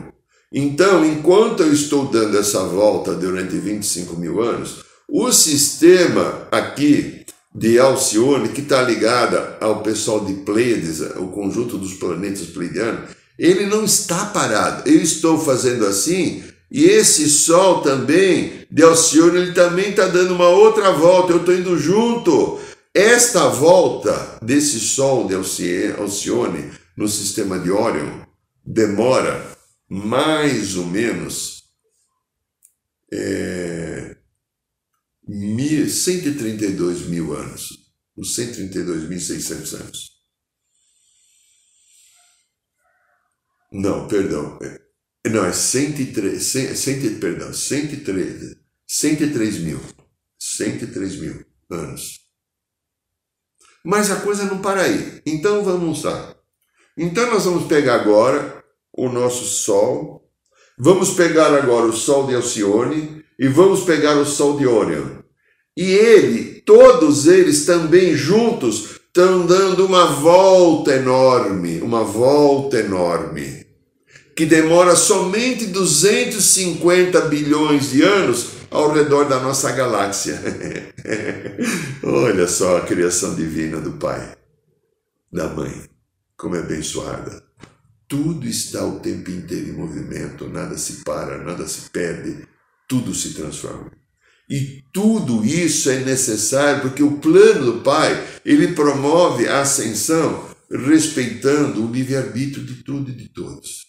Então, 0.52 1.04
enquanto 1.04 1.64
eu 1.64 1.72
estou 1.72 2.06
dando 2.06 2.38
essa 2.38 2.62
volta 2.64 3.12
durante 3.14 3.56
25 3.56 4.16
mil 4.16 4.40
anos, 4.40 4.84
o 5.08 5.32
sistema 5.32 6.46
aqui 6.52 7.24
de 7.52 7.78
Alcione, 7.78 8.50
que 8.50 8.60
está 8.60 8.82
ligada 8.82 9.56
ao 9.60 9.82
pessoal 9.82 10.24
de 10.24 10.34
Pleiades, 10.34 11.00
o 11.16 11.28
conjunto 11.28 11.76
dos 11.76 11.94
planetas 11.94 12.46
pleidianos, 12.46 13.10
ele 13.36 13.66
não 13.66 13.84
está 13.84 14.26
parado. 14.26 14.88
Eu 14.88 15.00
estou 15.00 15.38
fazendo 15.38 15.86
assim, 15.86 16.44
e 16.70 16.84
esse 16.84 17.28
Sol 17.28 17.80
também, 17.80 18.52
de 18.70 18.82
Alcione, 18.82 19.38
ele 19.38 19.52
também 19.52 19.90
está 19.90 20.06
dando 20.06 20.34
uma 20.34 20.48
outra 20.48 20.92
volta, 20.92 21.32
eu 21.32 21.38
estou 21.38 21.54
indo 21.54 21.78
junto. 21.78 22.58
Esta 22.94 23.48
volta 23.48 24.38
desse 24.40 24.78
Sol 24.78 25.26
de 25.26 25.34
Alcione 25.34 26.70
no 26.96 27.08
sistema 27.08 27.58
de 27.58 27.68
Órion 27.68 28.24
demora 28.64 29.58
mais 29.88 30.76
ou 30.76 30.86
menos 30.86 31.64
é, 33.12 34.16
132 35.26 37.08
mil 37.08 37.34
anos, 37.34 37.68
os 38.16 38.36
132.600 38.36 39.74
anos. 39.74 40.14
Não, 43.72 44.06
perdão. 44.06 44.56
É, 44.62 45.30
não, 45.30 45.44
é 45.44 45.52
103, 45.52 46.40
100, 46.40 46.76
100, 46.76 47.18
perdão, 47.18 47.52
103, 47.52 48.56
103 48.86 49.58
mil. 49.58 49.80
103 50.38 51.16
mil 51.16 51.44
anos. 51.68 52.23
Mas 53.84 54.10
a 54.10 54.16
coisa 54.16 54.44
não 54.44 54.58
para 54.58 54.82
aí. 54.82 55.20
Então 55.26 55.62
vamos 55.62 56.02
lá. 56.04 56.34
Então 56.96 57.30
nós 57.30 57.44
vamos 57.44 57.66
pegar 57.66 57.96
agora 57.96 58.64
o 58.96 59.08
nosso 59.08 59.44
Sol, 59.44 60.30
vamos 60.78 61.10
pegar 61.10 61.52
agora 61.52 61.86
o 61.86 61.92
Sol 61.92 62.26
de 62.26 62.34
Alcione, 62.34 63.24
e 63.38 63.48
vamos 63.48 63.82
pegar 63.82 64.16
o 64.16 64.24
Sol 64.24 64.56
de 64.56 64.66
Orion. 64.66 65.24
E 65.76 65.90
ele, 65.92 66.62
todos 66.64 67.26
eles 67.26 67.66
também 67.66 68.14
juntos, 68.14 69.00
estão 69.06 69.44
dando 69.44 69.84
uma 69.86 70.06
volta 70.06 70.94
enorme, 70.94 71.80
uma 71.80 72.04
volta 72.04 72.78
enorme, 72.78 73.66
que 74.36 74.46
demora 74.46 74.94
somente 74.94 75.66
250 75.66 77.20
bilhões 77.22 77.90
de 77.90 78.02
anos 78.02 78.46
ao 78.74 78.92
redor 78.92 79.28
da 79.28 79.38
nossa 79.38 79.70
galáxia. 79.70 80.36
Olha 82.02 82.48
só 82.48 82.78
a 82.78 82.80
criação 82.80 83.36
divina 83.36 83.80
do 83.80 83.92
Pai, 83.92 84.36
da 85.32 85.48
Mãe, 85.48 85.88
como 86.36 86.56
é 86.56 86.58
abençoada. 86.58 87.40
Tudo 88.08 88.46
está 88.48 88.84
o 88.84 88.98
tempo 88.98 89.30
inteiro 89.30 89.68
em 89.68 89.72
movimento, 89.72 90.48
nada 90.48 90.76
se 90.76 91.04
para, 91.04 91.38
nada 91.38 91.68
se 91.68 91.88
perde, 91.90 92.48
tudo 92.88 93.14
se 93.14 93.34
transforma. 93.34 93.92
E 94.50 94.82
tudo 94.92 95.44
isso 95.44 95.88
é 95.88 96.00
necessário 96.00 96.82
porque 96.82 97.02
o 97.02 97.18
plano 97.18 97.74
do 97.74 97.80
Pai, 97.80 98.26
ele 98.44 98.74
promove 98.74 99.46
a 99.46 99.60
ascensão 99.60 100.48
respeitando 100.68 101.86
o 101.86 101.90
livre-arbítrio 101.90 102.64
de 102.64 102.82
tudo 102.82 103.10
e 103.10 103.14
de 103.14 103.28
todos. 103.28 103.83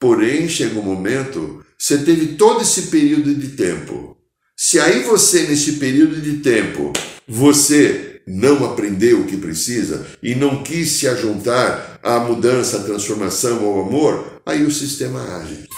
Porém, 0.00 0.48
chega 0.48 0.80
um 0.80 0.82
momento, 0.82 1.62
você 1.78 1.98
teve 1.98 2.34
todo 2.36 2.62
esse 2.62 2.84
período 2.88 3.34
de 3.34 3.48
tempo. 3.48 4.16
Se 4.56 4.80
aí 4.80 5.02
você, 5.02 5.42
nesse 5.46 5.74
período 5.74 6.20
de 6.22 6.38
tempo, 6.38 6.90
você 7.28 8.22
não 8.26 8.64
aprendeu 8.64 9.20
o 9.20 9.26
que 9.26 9.36
precisa 9.36 10.06
e 10.22 10.34
não 10.34 10.62
quis 10.62 10.92
se 10.92 11.06
ajuntar 11.06 12.00
à 12.02 12.18
mudança, 12.18 12.78
à 12.78 12.82
transformação, 12.82 13.62
ao 13.62 13.86
amor, 13.86 14.40
aí 14.46 14.64
o 14.64 14.70
sistema 14.70 15.36
age. 15.36 15.68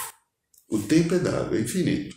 O 0.70 0.78
tempo 0.78 1.14
é 1.16 1.18
dado, 1.18 1.56
é 1.56 1.60
infinito. 1.60 2.16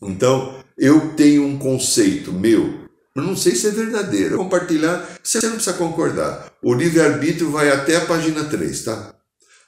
Então, 0.00 0.62
eu 0.78 1.14
tenho 1.14 1.44
um 1.44 1.58
conceito 1.58 2.32
meu, 2.32 2.88
eu 3.14 3.22
não 3.22 3.36
sei 3.36 3.54
se 3.54 3.66
é 3.66 3.70
verdadeiro. 3.70 4.38
Compartilhar, 4.38 5.18
você 5.22 5.40
não 5.42 5.54
precisa 5.54 5.76
concordar. 5.76 6.52
O 6.62 6.72
livre-arbítrio 6.72 7.50
vai 7.50 7.68
até 7.70 7.96
a 7.96 8.06
página 8.06 8.44
3, 8.44 8.84
tá? 8.84 9.14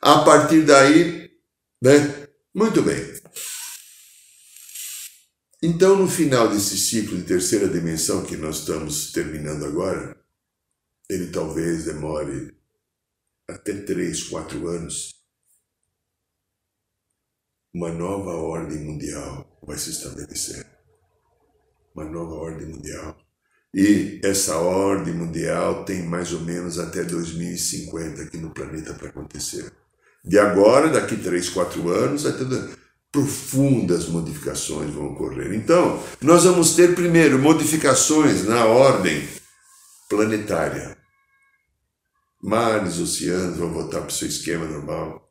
A 0.07 0.23
partir 0.23 0.67
daí, 0.67 1.31
né? 1.83 2.29
Muito 2.55 2.83
bem. 2.83 3.01
Então, 5.63 5.97
no 5.97 6.07
final 6.07 6.47
desse 6.51 6.77
ciclo 6.77 7.17
de 7.17 7.25
terceira 7.25 7.67
dimensão 7.67 8.23
que 8.23 8.37
nós 8.37 8.59
estamos 8.59 9.13
terminando 9.13 9.65
agora, 9.65 10.15
ele 11.09 11.31
talvez 11.31 11.87
demore 11.87 12.55
até 13.49 13.81
3, 13.81 14.25
4 14.25 14.69
anos. 14.69 15.15
Uma 17.73 17.91
nova 17.91 18.33
ordem 18.33 18.81
mundial 18.81 19.59
vai 19.67 19.79
se 19.79 19.89
estabelecer. 19.89 20.67
Uma 21.95 22.05
nova 22.05 22.35
ordem 22.35 22.67
mundial. 22.67 23.17
E 23.73 24.21
essa 24.23 24.59
ordem 24.59 25.15
mundial 25.15 25.87
tem 25.87 26.03
mais 26.03 26.31
ou 26.35 26.41
menos 26.41 26.79
até 26.79 27.03
2050 27.03 28.21
aqui 28.21 28.37
no 28.37 28.53
planeta 28.53 28.93
para 28.93 29.09
acontecer. 29.09 29.73
De 30.25 30.39
agora, 30.39 30.89
daqui 30.89 31.17
3, 31.17 31.51
4 31.51 31.89
anos, 31.91 32.25
até 32.25 32.45
profundas 33.13 34.09
modificações 34.09 34.93
vão 34.93 35.13
ocorrer. 35.13 35.53
Então, 35.55 36.03
nós 36.21 36.45
vamos 36.45 36.75
ter 36.75 36.95
primeiro 36.95 37.39
modificações 37.39 38.45
na 38.45 38.65
ordem 38.65 39.29
planetária. 40.09 40.97
Mares, 42.43 42.99
oceanos 42.99 43.57
vão 43.57 43.73
voltar 43.73 44.01
para 44.01 44.09
o 44.09 44.13
seu 44.13 44.27
esquema 44.29 44.65
normal. 44.67 45.31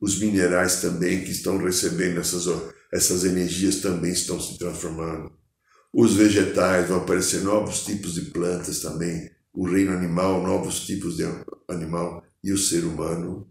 Os 0.00 0.18
minerais 0.18 0.80
também 0.80 1.24
que 1.24 1.30
estão 1.30 1.58
recebendo 1.58 2.20
essas 2.20 2.46
essas 2.92 3.24
energias 3.24 3.80
também 3.80 4.12
estão 4.12 4.40
se 4.40 4.56
transformando. 4.56 5.32
Os 5.92 6.14
vegetais 6.14 6.88
vão 6.88 6.98
aparecer 6.98 7.42
novos 7.42 7.84
tipos 7.84 8.14
de 8.14 8.22
plantas 8.30 8.78
também, 8.78 9.28
o 9.52 9.68
reino 9.68 9.92
animal, 9.92 10.40
novos 10.40 10.86
tipos 10.86 11.16
de 11.16 11.24
animal, 11.68 12.22
e 12.42 12.52
o 12.52 12.58
ser 12.58 12.84
humano 12.84 13.48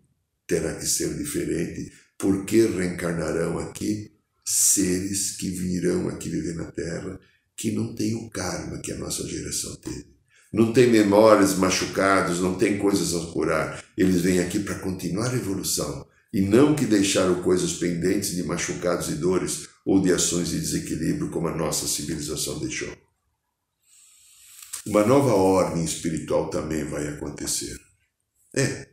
terá 0.48 0.76
que 0.76 0.86
ser 0.86 1.16
diferente, 1.18 1.92
porque 2.18 2.66
reencarnarão 2.68 3.60
aqui 3.60 4.12
seres 4.46 5.38
que 5.38 5.50
virão 5.50 6.10
aqui 6.10 6.30
viver 6.30 6.56
na 6.56 6.72
Terra, 6.72 7.20
que 7.56 7.72
não 7.72 7.96
têm 7.96 8.16
o 8.16 8.30
karma 8.30 8.80
que 8.80 8.92
a 8.92 8.98
nossa 8.98 9.28
geração 9.28 9.76
teve. 9.78 10.14
Não 10.52 10.72
tem 10.72 10.92
memórias 10.92 11.56
machucados, 11.56 12.40
não 12.40 12.56
tem 12.56 12.78
coisas 12.78 13.16
a 13.16 13.32
curar. 13.32 13.84
Eles 13.98 14.22
vêm 14.22 14.40
aqui 14.40 14.60
para 14.60 14.80
continuar 14.80 15.32
a 15.32 15.36
evolução, 15.36 16.08
e 16.32 16.42
não 16.42 16.76
que 16.76 16.86
deixaram 16.86 17.42
coisas 17.42 17.74
pendentes 17.74 18.36
de 18.36 18.44
machucados 18.44 19.10
e 19.10 19.16
dores 19.16 19.70
ou 19.86 20.02
de 20.02 20.12
ações 20.12 20.50
de 20.50 20.60
desequilíbrio 20.60 21.30
como 21.30 21.48
a 21.48 21.56
nossa 21.56 21.88
civilização 21.88 22.60
deixou. 22.60 22.96
Uma 24.86 25.06
nova 25.06 25.34
ordem 25.34 25.84
espiritual 25.84 26.50
também 26.50 26.84
vai 26.84 27.08
acontecer. 27.08 27.80
É. 28.56 28.93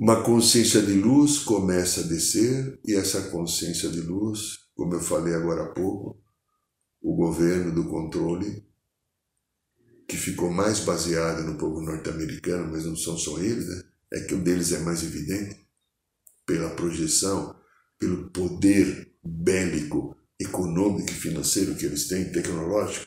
Uma 0.00 0.22
consciência 0.22 0.80
de 0.80 0.94
luz 0.94 1.40
começa 1.40 2.00
a 2.00 2.04
descer 2.04 2.80
e 2.86 2.94
essa 2.94 3.28
consciência 3.28 3.90
de 3.90 4.00
luz, 4.00 4.56
como 4.74 4.94
eu 4.94 5.00
falei 5.00 5.34
agora 5.34 5.64
há 5.64 5.74
pouco, 5.74 6.18
o 7.02 7.14
governo 7.14 7.70
do 7.70 7.86
controle, 7.86 8.66
que 10.08 10.16
ficou 10.16 10.50
mais 10.50 10.80
baseado 10.80 11.42
no 11.42 11.58
povo 11.58 11.82
norte-americano, 11.82 12.72
mas 12.72 12.86
não 12.86 12.96
são 12.96 13.18
só 13.18 13.38
eles, 13.40 13.68
né? 13.68 13.82
é 14.14 14.20
que 14.20 14.34
o 14.34 14.42
deles 14.42 14.72
é 14.72 14.78
mais 14.78 15.02
evidente, 15.02 15.68
pela 16.46 16.70
projeção, 16.70 17.54
pelo 17.98 18.30
poder 18.30 19.14
bélico, 19.22 20.16
econômico 20.38 21.10
e 21.10 21.14
financeiro 21.14 21.74
que 21.74 21.84
eles 21.84 22.08
têm, 22.08 22.32
tecnológico, 22.32 23.06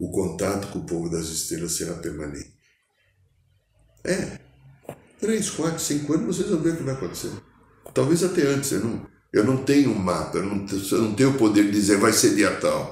o 0.00 0.10
contato 0.10 0.72
com 0.72 0.80
o 0.80 0.86
povo 0.86 1.08
das 1.08 1.28
estrelas 1.28 1.76
será 1.76 1.94
permanente. 1.94 2.52
É, 4.04 4.50
três, 5.22 5.48
quatro, 5.50 5.78
cinco 5.78 6.12
anos 6.12 6.36
vocês 6.36 6.50
vão 6.50 6.60
ver 6.60 6.74
o 6.74 6.76
que 6.78 6.82
vai 6.82 6.94
acontecer. 6.94 7.30
Talvez 7.94 8.24
até 8.24 8.42
antes, 8.42 8.72
eu 8.72 8.80
não, 8.80 9.06
eu 9.32 9.44
não 9.44 9.64
tenho 9.64 9.92
um 9.92 9.98
mapa, 9.98 10.38
eu 10.38 10.44
não, 10.44 10.66
eu 10.66 11.02
não 11.02 11.14
tenho 11.14 11.30
o 11.30 11.38
poder 11.38 11.64
de 11.66 11.70
dizer 11.70 11.96
vai 11.98 12.12
ser 12.12 12.34
dia 12.34 12.60
tal. 12.60 12.90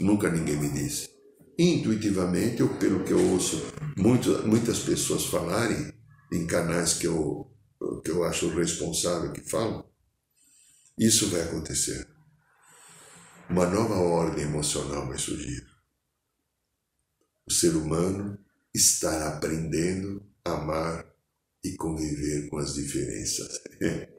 Nunca 0.00 0.28
ninguém 0.28 0.56
me 0.56 0.68
disse. 0.68 1.08
Intuitivamente, 1.56 2.60
ou 2.60 2.70
pelo 2.70 3.04
que 3.04 3.12
eu 3.12 3.30
ouço 3.30 3.64
muito, 3.96 4.46
muitas 4.46 4.80
pessoas 4.80 5.26
falarem 5.26 5.94
em 6.32 6.44
canais 6.44 6.94
que 6.94 7.06
eu, 7.06 7.48
que 8.04 8.10
eu 8.10 8.24
acho 8.24 8.48
responsável 8.48 9.32
que 9.32 9.48
falam, 9.48 9.88
isso 10.98 11.30
vai 11.30 11.42
acontecer. 11.42 12.04
Uma 13.48 13.66
nova 13.66 13.94
ordem 13.94 14.44
emocional 14.44 15.06
vai 15.06 15.18
surgir. 15.18 15.64
O 17.46 17.52
ser 17.52 17.76
humano 17.76 18.38
estará 18.74 19.28
aprendendo 19.28 20.26
a 20.44 20.52
amar 20.52 21.13
e 21.64 21.74
conviver 21.76 22.48
com 22.48 22.58
as 22.58 22.74
diferenças. 22.74 23.60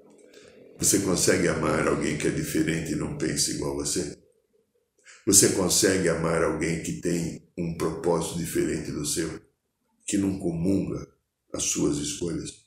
Você 0.77 0.99
consegue 0.99 1.47
amar 1.47 1.87
alguém 1.87 2.17
que 2.17 2.27
é 2.27 2.31
diferente 2.31 2.91
e 2.91 2.95
não 2.95 3.17
pensa 3.17 3.51
igual 3.51 3.79
a 3.79 3.85
você? 3.85 4.17
Você 5.25 5.49
consegue 5.53 6.09
amar 6.09 6.43
alguém 6.43 6.83
que 6.83 6.99
tem 6.99 7.49
um 7.57 7.77
propósito 7.77 8.37
diferente 8.37 8.91
do 8.91 9.05
seu, 9.05 9.41
que 10.05 10.17
não 10.17 10.37
comunga 10.37 11.07
as 11.53 11.63
suas 11.63 11.97
escolhas? 11.97 12.65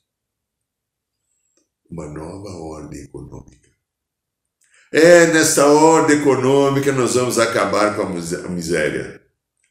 Uma 1.90 2.08
nova 2.08 2.48
ordem 2.50 3.02
econômica. 3.02 3.68
É 4.90 5.26
nessa 5.26 5.66
ordem 5.66 6.20
econômica 6.20 6.90
nós 6.92 7.14
vamos 7.14 7.38
acabar 7.38 7.94
com 7.94 8.02
a 8.02 8.48
miséria. 8.48 9.22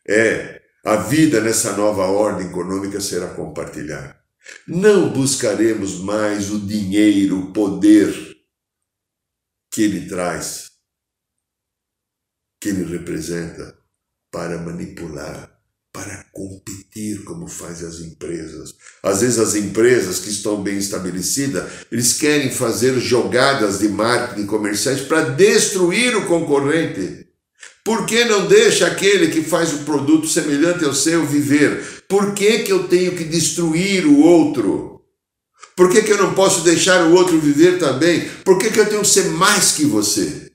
É, 0.07 0.61
a 0.85 0.95
vida 0.95 1.41
nessa 1.41 1.75
nova 1.75 2.05
ordem 2.05 2.47
econômica 2.47 3.01
será 3.01 3.33
compartilhada. 3.33 4.26
Não 4.67 5.09
buscaremos 5.11 5.99
mais 5.99 6.51
o 6.51 6.59
dinheiro, 6.59 7.39
o 7.39 7.53
poder 7.53 8.13
que 9.71 9.83
ele 9.83 10.07
traz, 10.07 10.71
que 12.59 12.69
ele 12.69 12.83
representa, 12.83 13.77
para 14.31 14.57
manipular, 14.57 15.57
para 15.93 16.25
competir, 16.31 17.23
como 17.23 17.47
fazem 17.47 17.87
as 17.87 17.99
empresas. 17.99 18.75
Às 19.01 19.21
vezes 19.21 19.39
as 19.39 19.55
empresas 19.55 20.19
que 20.19 20.29
estão 20.29 20.61
bem 20.61 20.77
estabelecidas, 20.77 21.85
eles 21.91 22.13
querem 22.13 22.51
fazer 22.51 22.99
jogadas 22.99 23.79
de 23.79 23.89
marketing 23.89 24.45
comerciais 24.45 25.01
para 25.01 25.29
destruir 25.29 26.15
o 26.15 26.27
concorrente. 26.27 27.27
Por 27.83 28.05
que 28.05 28.25
não 28.25 28.47
deixa 28.47 28.85
aquele 28.85 29.31
que 29.31 29.41
faz 29.41 29.73
o 29.73 29.85
produto 29.85 30.27
semelhante 30.27 30.83
ao 30.83 30.93
seu 30.93 31.25
viver? 31.25 31.96
Por 32.07 32.33
que, 32.33 32.63
que 32.63 32.71
eu 32.71 32.87
tenho 32.87 33.17
que 33.17 33.25
destruir 33.25 34.05
o 34.05 34.19
outro? 34.21 35.05
Por 35.75 35.91
que, 35.91 36.01
que 36.01 36.11
eu 36.11 36.17
não 36.17 36.33
posso 36.33 36.63
deixar 36.63 37.05
o 37.07 37.13
outro 37.13 37.39
viver 37.39 37.77
também? 37.77 38.27
Por 38.43 38.57
que, 38.57 38.71
que 38.71 38.79
eu 38.79 38.89
tenho 38.89 39.01
que 39.01 39.07
ser 39.07 39.29
mais 39.29 39.73
que 39.73 39.85
você? 39.85 40.51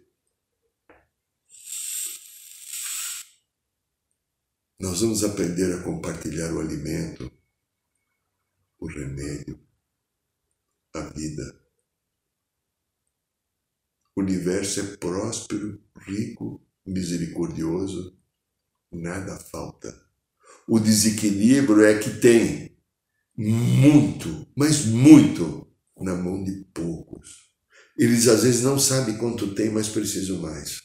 Nós 4.81 5.01
vamos 5.01 5.23
aprender 5.23 5.73
a 5.75 5.83
compartilhar 5.85 6.53
o 6.53 6.61
alimento, 6.61 7.31
o 8.81 8.87
remédio, 8.87 9.61
a 10.93 11.01
vida. 11.03 11.61
O 14.17 14.23
universo 14.23 14.81
é 14.81 14.97
próspero, 14.97 15.81
rico 15.99 16.61
misericordioso, 16.85 18.19
nada 18.91 19.39
falta. 19.39 20.12
O 20.69 20.79
desequilíbrio 20.79 21.85
é 21.85 21.99
que 21.99 22.11
tem 22.11 22.77
muito, 23.37 24.47
mas 24.57 24.85
muito, 24.85 25.67
na 26.01 26.15
mão 26.15 26.43
de 26.43 26.65
poucos. 26.73 27.51
Eles 27.97 28.29
às 28.29 28.43
vezes 28.43 28.63
não 28.63 28.79
sabem 28.79 29.17
quanto 29.17 29.55
tem, 29.55 29.71
mas 29.71 29.89
precisam 29.89 30.39
mais. 30.39 30.81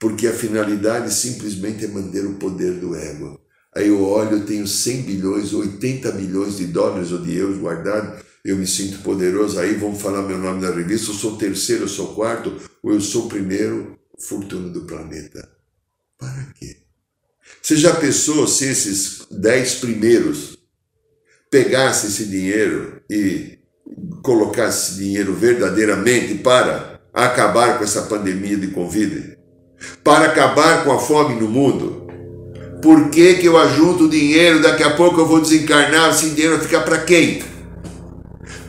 Porque 0.00 0.26
a 0.26 0.34
finalidade 0.34 1.12
simplesmente 1.14 1.84
é 1.84 1.88
manter 1.88 2.26
o 2.26 2.34
poder 2.34 2.80
do 2.80 2.94
ego. 2.94 3.40
Aí 3.74 3.88
eu 3.88 4.02
olho, 4.02 4.38
eu 4.38 4.46
tenho 4.46 4.66
100 4.66 5.02
bilhões, 5.02 5.54
80 5.54 6.12
bilhões 6.12 6.58
de 6.58 6.66
dólares 6.66 7.10
ou 7.10 7.22
de 7.22 7.34
euros 7.34 7.58
guardados, 7.58 8.22
eu 8.44 8.56
me 8.56 8.66
sinto 8.66 9.02
poderoso. 9.02 9.58
Aí 9.58 9.74
vão 9.74 9.94
falar 9.94 10.22
meu 10.22 10.38
nome 10.38 10.60
na 10.60 10.70
revista, 10.70 11.10
eu 11.10 11.14
sou 11.14 11.38
terceiro, 11.38 11.84
eu 11.84 11.88
sou 11.88 12.14
quarto, 12.14 12.60
ou 12.82 12.92
eu 12.92 13.00
sou 13.00 13.28
primeiro 13.28 13.98
fortuna 14.18 14.68
do 14.68 14.84
planeta. 14.84 15.48
Para 16.18 16.52
quê? 16.54 16.81
Você 17.60 17.76
já 17.76 17.94
pensou 17.94 18.46
se 18.46 18.66
esses 18.66 19.26
dez 19.30 19.74
primeiros 19.74 20.58
pegassem 21.50 22.08
esse 22.08 22.26
dinheiro 22.26 23.00
e 23.10 23.58
colocassem 24.22 24.92
esse 24.92 25.04
dinheiro 25.04 25.34
verdadeiramente 25.34 26.34
para 26.36 27.00
acabar 27.12 27.78
com 27.78 27.84
essa 27.84 28.02
pandemia 28.02 28.56
de 28.56 28.68
Covid? 28.68 29.36
Para 30.02 30.26
acabar 30.26 30.84
com 30.84 30.92
a 30.92 30.98
fome 30.98 31.40
no 31.40 31.48
mundo? 31.48 32.06
Por 32.80 33.10
que, 33.10 33.34
que 33.34 33.46
eu 33.46 33.56
ajunto 33.56 34.08
dinheiro? 34.08 34.60
Daqui 34.60 34.82
a 34.82 34.96
pouco 34.96 35.20
eu 35.20 35.26
vou 35.26 35.40
desencarnar, 35.40 36.10
esse 36.10 36.30
dinheiro 36.30 36.56
vai 36.56 36.64
ficar 36.64 36.80
para 36.80 36.98
quem? 36.98 37.42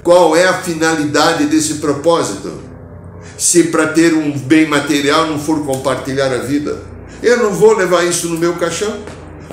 Qual 0.03 0.35
é 0.35 0.45
a 0.45 0.61
finalidade 0.61 1.45
desse 1.45 1.75
propósito? 1.75 2.73
se 3.37 3.65
para 3.65 3.87
ter 3.87 4.13
um 4.13 4.37
bem 4.37 4.67
material 4.67 5.27
não 5.27 5.39
for 5.39 5.65
compartilhar 5.65 6.31
a 6.31 6.37
vida? 6.37 6.92
Eu 7.23 7.37
não 7.37 7.53
vou 7.53 7.73
levar 7.73 8.03
isso 8.03 8.27
no 8.27 8.37
meu 8.37 8.57
caixão. 8.57 9.01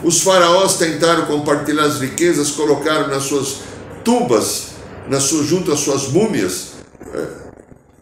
Os 0.03 0.23
faraós 0.23 0.77
tentaram 0.77 1.27
compartilhar 1.27 1.85
as 1.85 2.01
riquezas, 2.01 2.51
colocaram 2.51 3.07
nas 3.07 3.23
suas 3.23 3.61
tubas, 4.03 4.71
nas 5.09 5.23
suas, 5.23 5.47
junto 5.47 5.71
às 5.71 5.79
suas 5.79 6.09
múmias, 6.09 6.73
é, 7.15 7.29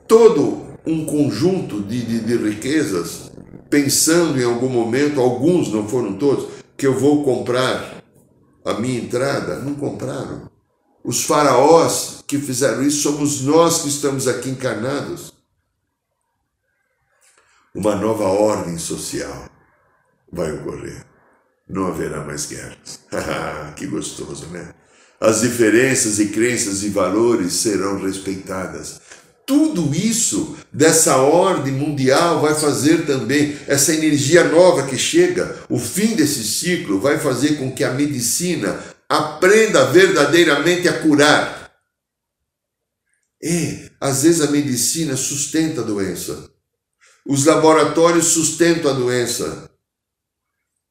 todo 0.07 0.67
um 0.87 1.05
conjunto 1.05 1.83
de, 1.83 2.03
de, 2.03 2.21
de 2.21 2.37
riquezas, 2.49 3.31
pensando 3.69 4.41
em 4.41 4.45
algum 4.45 4.71
momento, 4.71 5.21
alguns, 5.21 5.71
não 5.71 5.87
foram 5.87 6.15
todos, 6.15 6.47
que 6.75 6.87
eu 6.87 6.99
vou 6.99 7.23
comprar 7.23 8.03
a 8.65 8.73
minha 8.73 8.99
entrada. 8.99 9.57
Não 9.57 9.75
compraram. 9.75 10.51
Os 11.05 11.25
faraós 11.25 12.25
que 12.27 12.39
fizeram 12.39 12.83
isso 12.83 13.03
somos 13.03 13.43
nós 13.43 13.83
que 13.83 13.89
estamos 13.89 14.27
aqui 14.27 14.49
encarnados 14.49 15.37
uma 17.75 17.95
nova 17.95 18.25
ordem 18.25 18.79
social 18.79 19.58
vai 20.33 20.53
ocorrer. 20.53 21.05
Não 21.69 21.87
haverá 21.87 22.25
mais 22.25 22.47
guerras. 22.47 23.01
que 23.77 23.87
gostoso, 23.87 24.47
né? 24.47 24.75
As 25.21 25.41
diferenças 25.41 26.19
e 26.19 26.29
crenças 26.29 26.83
e 26.83 26.89
valores 26.89 27.55
serão 27.55 28.01
respeitadas. 28.01 29.01
Tudo 29.45 29.95
isso 29.95 30.57
dessa 30.73 31.17
ordem 31.17 31.73
mundial 31.73 32.41
vai 32.41 32.55
fazer 32.55 33.07
também 33.07 33.59
essa 33.67 33.95
energia 33.95 34.45
nova 34.45 34.87
que 34.87 34.97
chega, 34.97 35.59
o 35.71 35.79
fim 35.79 36.15
desse 36.15 36.45
ciclo 36.45 37.01
vai 37.01 37.19
fazer 37.19 37.57
com 37.57 37.73
que 37.73 37.83
a 37.83 37.95
medicina 37.95 38.79
aprenda 39.09 39.87
verdadeiramente 39.87 40.87
a 40.87 41.01
curar. 41.01 41.73
E 43.43 43.91
às 44.01 44.23
vezes 44.23 44.43
a 44.43 44.51
medicina 44.51 45.17
sustenta 45.17 45.81
a 45.81 45.85
doença, 45.85 46.51
os 47.27 47.47
laboratórios 47.47 48.27
sustentam 48.27 48.91
a 48.91 48.95
doença. 48.95 49.68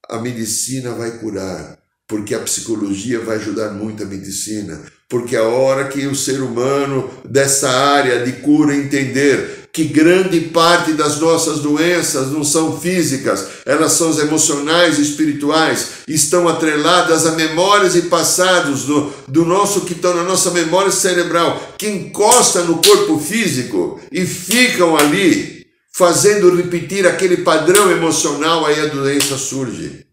A 0.09 0.19
medicina 0.19 0.91
vai 0.91 1.11
curar, 1.19 1.77
porque 2.07 2.33
a 2.33 2.39
psicologia 2.39 3.19
vai 3.19 3.37
ajudar 3.37 3.71
muito 3.71 4.03
a 4.03 4.05
medicina. 4.05 4.81
Porque 5.09 5.35
a 5.35 5.43
hora 5.43 5.87
que 5.87 6.05
o 6.05 6.15
ser 6.15 6.41
humano 6.41 7.09
dessa 7.23 7.69
área 7.69 8.25
de 8.25 8.33
cura 8.41 8.75
entender 8.75 9.67
que 9.77 9.83
grande 9.83 10.39
parte 10.39 10.93
das 10.93 11.19
nossas 11.19 11.59
doenças 11.59 12.31
não 12.31 12.43
são 12.43 12.79
físicas, 12.79 13.45
elas 13.63 13.91
são 13.91 14.09
emocionais 14.19 14.97
e 14.97 15.03
espirituais, 15.03 15.89
estão 16.07 16.47
atreladas 16.47 17.27
a 17.27 17.33
memórias 17.33 17.95
e 17.95 18.01
passados 18.03 18.85
do, 18.85 19.13
do 19.27 19.45
nosso 19.45 19.81
que 19.81 19.93
estão 19.93 20.15
na 20.15 20.23
nossa 20.23 20.49
memória 20.49 20.91
cerebral, 20.91 21.75
que 21.77 21.87
encosta 21.87 22.63
no 22.63 22.81
corpo 22.81 23.19
físico 23.19 24.01
e 24.11 24.25
ficam 24.25 24.97
ali 24.97 25.56
fazendo 25.97 26.55
repetir 26.55 27.07
aquele 27.07 27.37
padrão 27.37 27.89
emocional, 27.89 28.67
aí 28.67 28.79
a 28.79 28.85
doença 28.85 29.35
surge. 29.35 30.05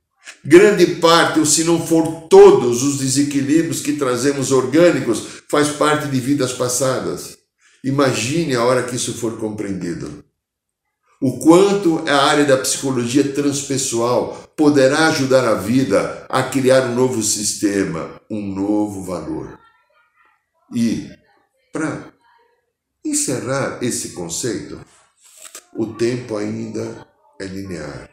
Grande 0.43 0.87
parte, 0.97 1.39
ou 1.39 1.45
se 1.45 1.63
não 1.63 1.87
for 1.87 2.23
todos, 2.29 2.83
os 2.83 2.99
desequilíbrios 3.01 3.83
que 3.83 3.93
trazemos 3.93 4.51
orgânicos 4.51 5.43
faz 5.51 5.69
parte 5.69 6.09
de 6.09 6.19
vidas 6.19 6.55
passadas. 6.55 7.37
Imagine 7.85 8.55
a 8.55 8.65
hora 8.65 8.85
que 8.85 8.97
isso 8.97 9.13
for 9.13 9.39
compreendido. 9.39 10.25
O 11.21 11.39
quanto 11.39 12.03
a 12.09 12.17
área 12.29 12.47
da 12.47 12.57
psicologia 12.57 13.33
transpessoal 13.35 14.53
poderá 14.57 15.09
ajudar 15.09 15.47
a 15.47 15.55
vida 15.55 16.25
a 16.31 16.45
criar 16.45 16.87
um 16.87 16.95
novo 16.95 17.23
sistema, 17.23 18.19
um 18.31 18.41
novo 18.41 19.05
valor. 19.05 19.59
E, 20.75 21.11
para 21.71 22.11
encerrar 23.05 23.81
esse 23.83 24.11
conceito, 24.11 24.81
o 25.77 25.95
tempo 25.95 26.37
ainda 26.37 27.07
é 27.41 27.47
linear. 27.47 28.11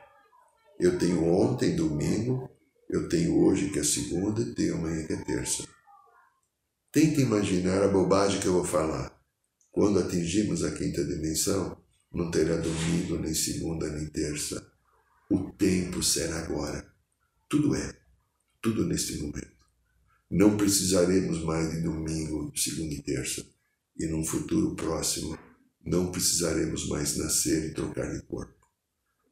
Eu 0.79 0.97
tenho 0.97 1.23
ontem, 1.25 1.75
domingo, 1.75 2.49
eu 2.89 3.07
tenho 3.07 3.37
hoje, 3.37 3.69
que 3.69 3.79
é 3.79 3.83
segunda, 3.83 4.41
e 4.41 4.55
tenho 4.55 4.75
amanhã, 4.75 5.05
que 5.05 5.13
é 5.13 5.17
terça. 5.17 5.67
Tente 6.91 7.21
imaginar 7.21 7.83
a 7.83 7.87
bobagem 7.87 8.39
que 8.39 8.47
eu 8.47 8.53
vou 8.53 8.65
falar. 8.65 9.15
Quando 9.71 9.99
atingimos 9.99 10.63
a 10.63 10.71
quinta 10.71 11.05
dimensão, 11.05 11.77
não 12.11 12.31
terá 12.31 12.57
domingo, 12.57 13.17
nem 13.19 13.33
segunda, 13.33 13.87
nem 13.89 14.07
terça. 14.07 14.67
O 15.29 15.51
tempo 15.51 16.03
será 16.03 16.39
agora. 16.39 16.85
Tudo 17.47 17.75
é. 17.75 17.95
Tudo 18.61 18.85
neste 18.85 19.17
momento. 19.21 19.61
Não 20.29 20.57
precisaremos 20.57 21.43
mais 21.43 21.71
de 21.71 21.81
domingo, 21.81 22.51
segunda 22.55 22.93
e 22.93 23.01
terça. 23.01 23.45
E 23.97 24.07
num 24.07 24.25
futuro 24.25 24.75
próximo, 24.75 25.37
não 25.85 26.11
precisaremos 26.11 26.87
mais 26.87 27.17
nascer 27.17 27.69
e 27.69 27.73
trocar 27.73 28.13
de 28.13 28.21
corpo. 28.23 28.53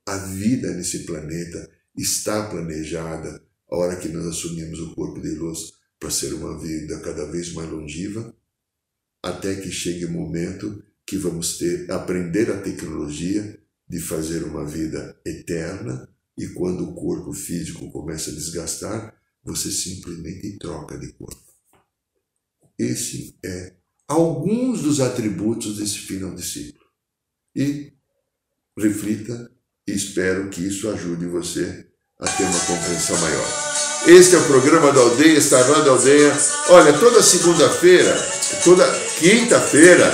A 0.05 0.17
vida 0.17 0.73
nesse 0.73 1.05
planeta 1.05 1.69
está 1.95 2.49
planejada 2.49 3.43
a 3.69 3.75
hora 3.75 3.97
que 3.97 4.09
nós 4.09 4.25
assumimos 4.25 4.79
o 4.79 4.95
corpo 4.95 5.21
de 5.21 5.29
luz 5.35 5.73
para 5.99 6.09
ser 6.09 6.33
uma 6.33 6.59
vida 6.59 6.99
cada 7.01 7.25
vez 7.25 7.53
mais 7.53 7.69
longeva, 7.69 8.35
até 9.21 9.55
que 9.55 9.71
chegue 9.71 10.05
o 10.05 10.11
momento 10.11 10.83
que 11.05 11.17
vamos 11.17 11.57
ter 11.57 11.91
aprender 11.91 12.49
a 12.51 12.61
tecnologia 12.61 13.59
de 13.87 13.99
fazer 13.99 14.43
uma 14.43 14.65
vida 14.65 15.19
eterna 15.25 16.07
e 16.37 16.47
quando 16.49 16.83
o 16.83 16.95
corpo 16.95 17.33
físico 17.33 17.91
começa 17.91 18.29
a 18.29 18.33
desgastar, 18.33 19.19
você 19.43 19.71
simplesmente 19.71 20.57
troca 20.57 20.97
de 20.97 21.11
corpo. 21.13 21.53
Esse 22.77 23.37
é 23.43 23.75
alguns 24.09 24.81
dos 24.81 24.99
atributos 24.99 25.77
desse 25.77 25.99
final 25.99 26.31
de 26.31 26.43
ciclo. 26.43 26.81
E 27.55 27.93
reflita 28.77 29.51
e 29.87 29.91
espero 29.91 30.49
que 30.49 30.61
isso 30.61 30.89
ajude 30.89 31.27
você 31.27 31.87
a 32.19 32.27
ter 32.27 32.43
uma 32.43 32.59
compreensão 32.59 33.17
maior. 33.19 33.47
Este 34.07 34.35
é 34.35 34.39
o 34.39 34.45
programa 34.45 34.91
da 34.91 34.99
aldeia, 34.99 35.37
está 35.37 35.61
da 35.61 35.91
aldeia. 35.91 36.35
Olha, 36.69 36.93
toda 36.93 37.21
segunda-feira, 37.21 38.15
toda 38.63 38.85
quinta-feira, 39.19 40.11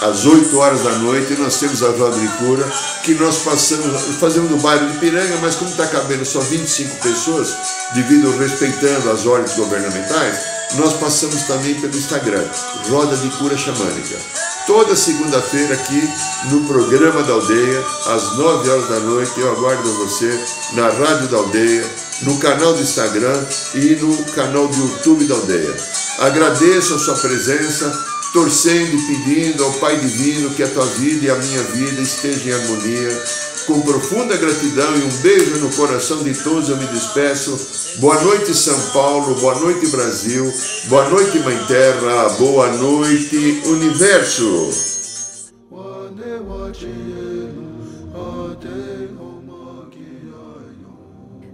às 0.00 0.26
8 0.26 0.56
horas 0.56 0.82
da 0.82 0.98
noite, 0.98 1.32
nós 1.34 1.58
temos 1.58 1.82
a 1.82 1.90
roda 1.90 2.18
de 2.18 2.28
cura, 2.36 2.70
que 3.02 3.14
nós 3.14 3.42
passamos, 3.42 4.16
fazemos 4.20 4.50
no 4.50 4.58
bairro 4.58 4.90
de 4.92 4.98
Piranga, 4.98 5.36
mas 5.38 5.56
como 5.56 5.70
está 5.70 5.86
cabendo 5.86 6.24
só 6.24 6.40
25 6.40 7.02
pessoas, 7.02 7.56
devido 7.94 8.36
respeitando 8.36 9.10
as 9.10 9.26
ordens 9.26 9.56
governamentais, 9.56 10.53
nós 10.74 10.94
passamos 10.94 11.42
também 11.42 11.74
pelo 11.80 11.96
Instagram, 11.96 12.44
Roda 12.88 13.16
de 13.16 13.28
Cura 13.30 13.56
Xamânica 13.56 14.18
toda 14.66 14.96
segunda-feira 14.96 15.74
aqui 15.74 16.08
no 16.50 16.64
programa 16.64 17.22
da 17.22 17.34
Aldeia, 17.34 17.84
às 18.06 18.36
9 18.36 18.70
horas 18.70 18.88
da 18.88 19.00
noite. 19.00 19.38
Eu 19.38 19.52
aguardo 19.52 19.92
você 19.94 20.38
na 20.72 20.88
Rádio 20.88 21.28
da 21.28 21.36
Aldeia, 21.38 21.84
no 22.22 22.38
canal 22.38 22.72
do 22.72 22.82
Instagram 22.82 23.44
e 23.74 23.96
no 23.96 24.24
canal 24.32 24.68
do 24.68 24.76
YouTube 24.76 25.24
da 25.26 25.34
Aldeia. 25.34 25.76
Agradeço 26.18 26.94
a 26.94 26.98
sua 26.98 27.14
presença, 27.16 27.92
torcendo 28.32 28.96
e 28.96 29.06
pedindo 29.06 29.64
ao 29.64 29.72
Pai 29.74 29.96
Divino 29.98 30.50
que 30.50 30.62
a 30.62 30.68
tua 30.68 30.86
vida 30.86 31.26
e 31.26 31.30
a 31.30 31.36
minha 31.36 31.62
vida 31.62 32.00
estejam 32.00 32.48
em 32.48 32.52
harmonia 32.52 33.24
com 33.66 33.80
profunda 33.80 34.36
gratidão 34.36 34.96
e 34.96 35.02
um 35.02 35.22
beijo 35.22 35.58
no 35.58 35.70
coração 35.72 36.22
de 36.22 36.34
todos, 36.34 36.68
eu 36.68 36.76
me 36.76 36.86
despeço. 36.86 37.98
Boa 38.00 38.20
noite, 38.22 38.54
São 38.54 38.78
Paulo. 38.92 39.34
Boa 39.36 39.58
noite, 39.58 39.86
Brasil. 39.88 40.52
Boa 40.88 41.08
noite, 41.08 41.38
Mãe 41.38 41.58
Terra. 41.66 42.28
Boa 42.38 42.68
noite, 42.72 43.62
Universo. 43.66 44.70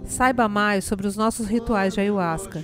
Saiba 0.05 0.47
mais 0.49 0.83
sobre 0.83 1.07
os 1.07 1.15
nossos 1.15 1.47
rituais 1.47 1.93
de 1.93 2.01
ayahuasca, 2.01 2.63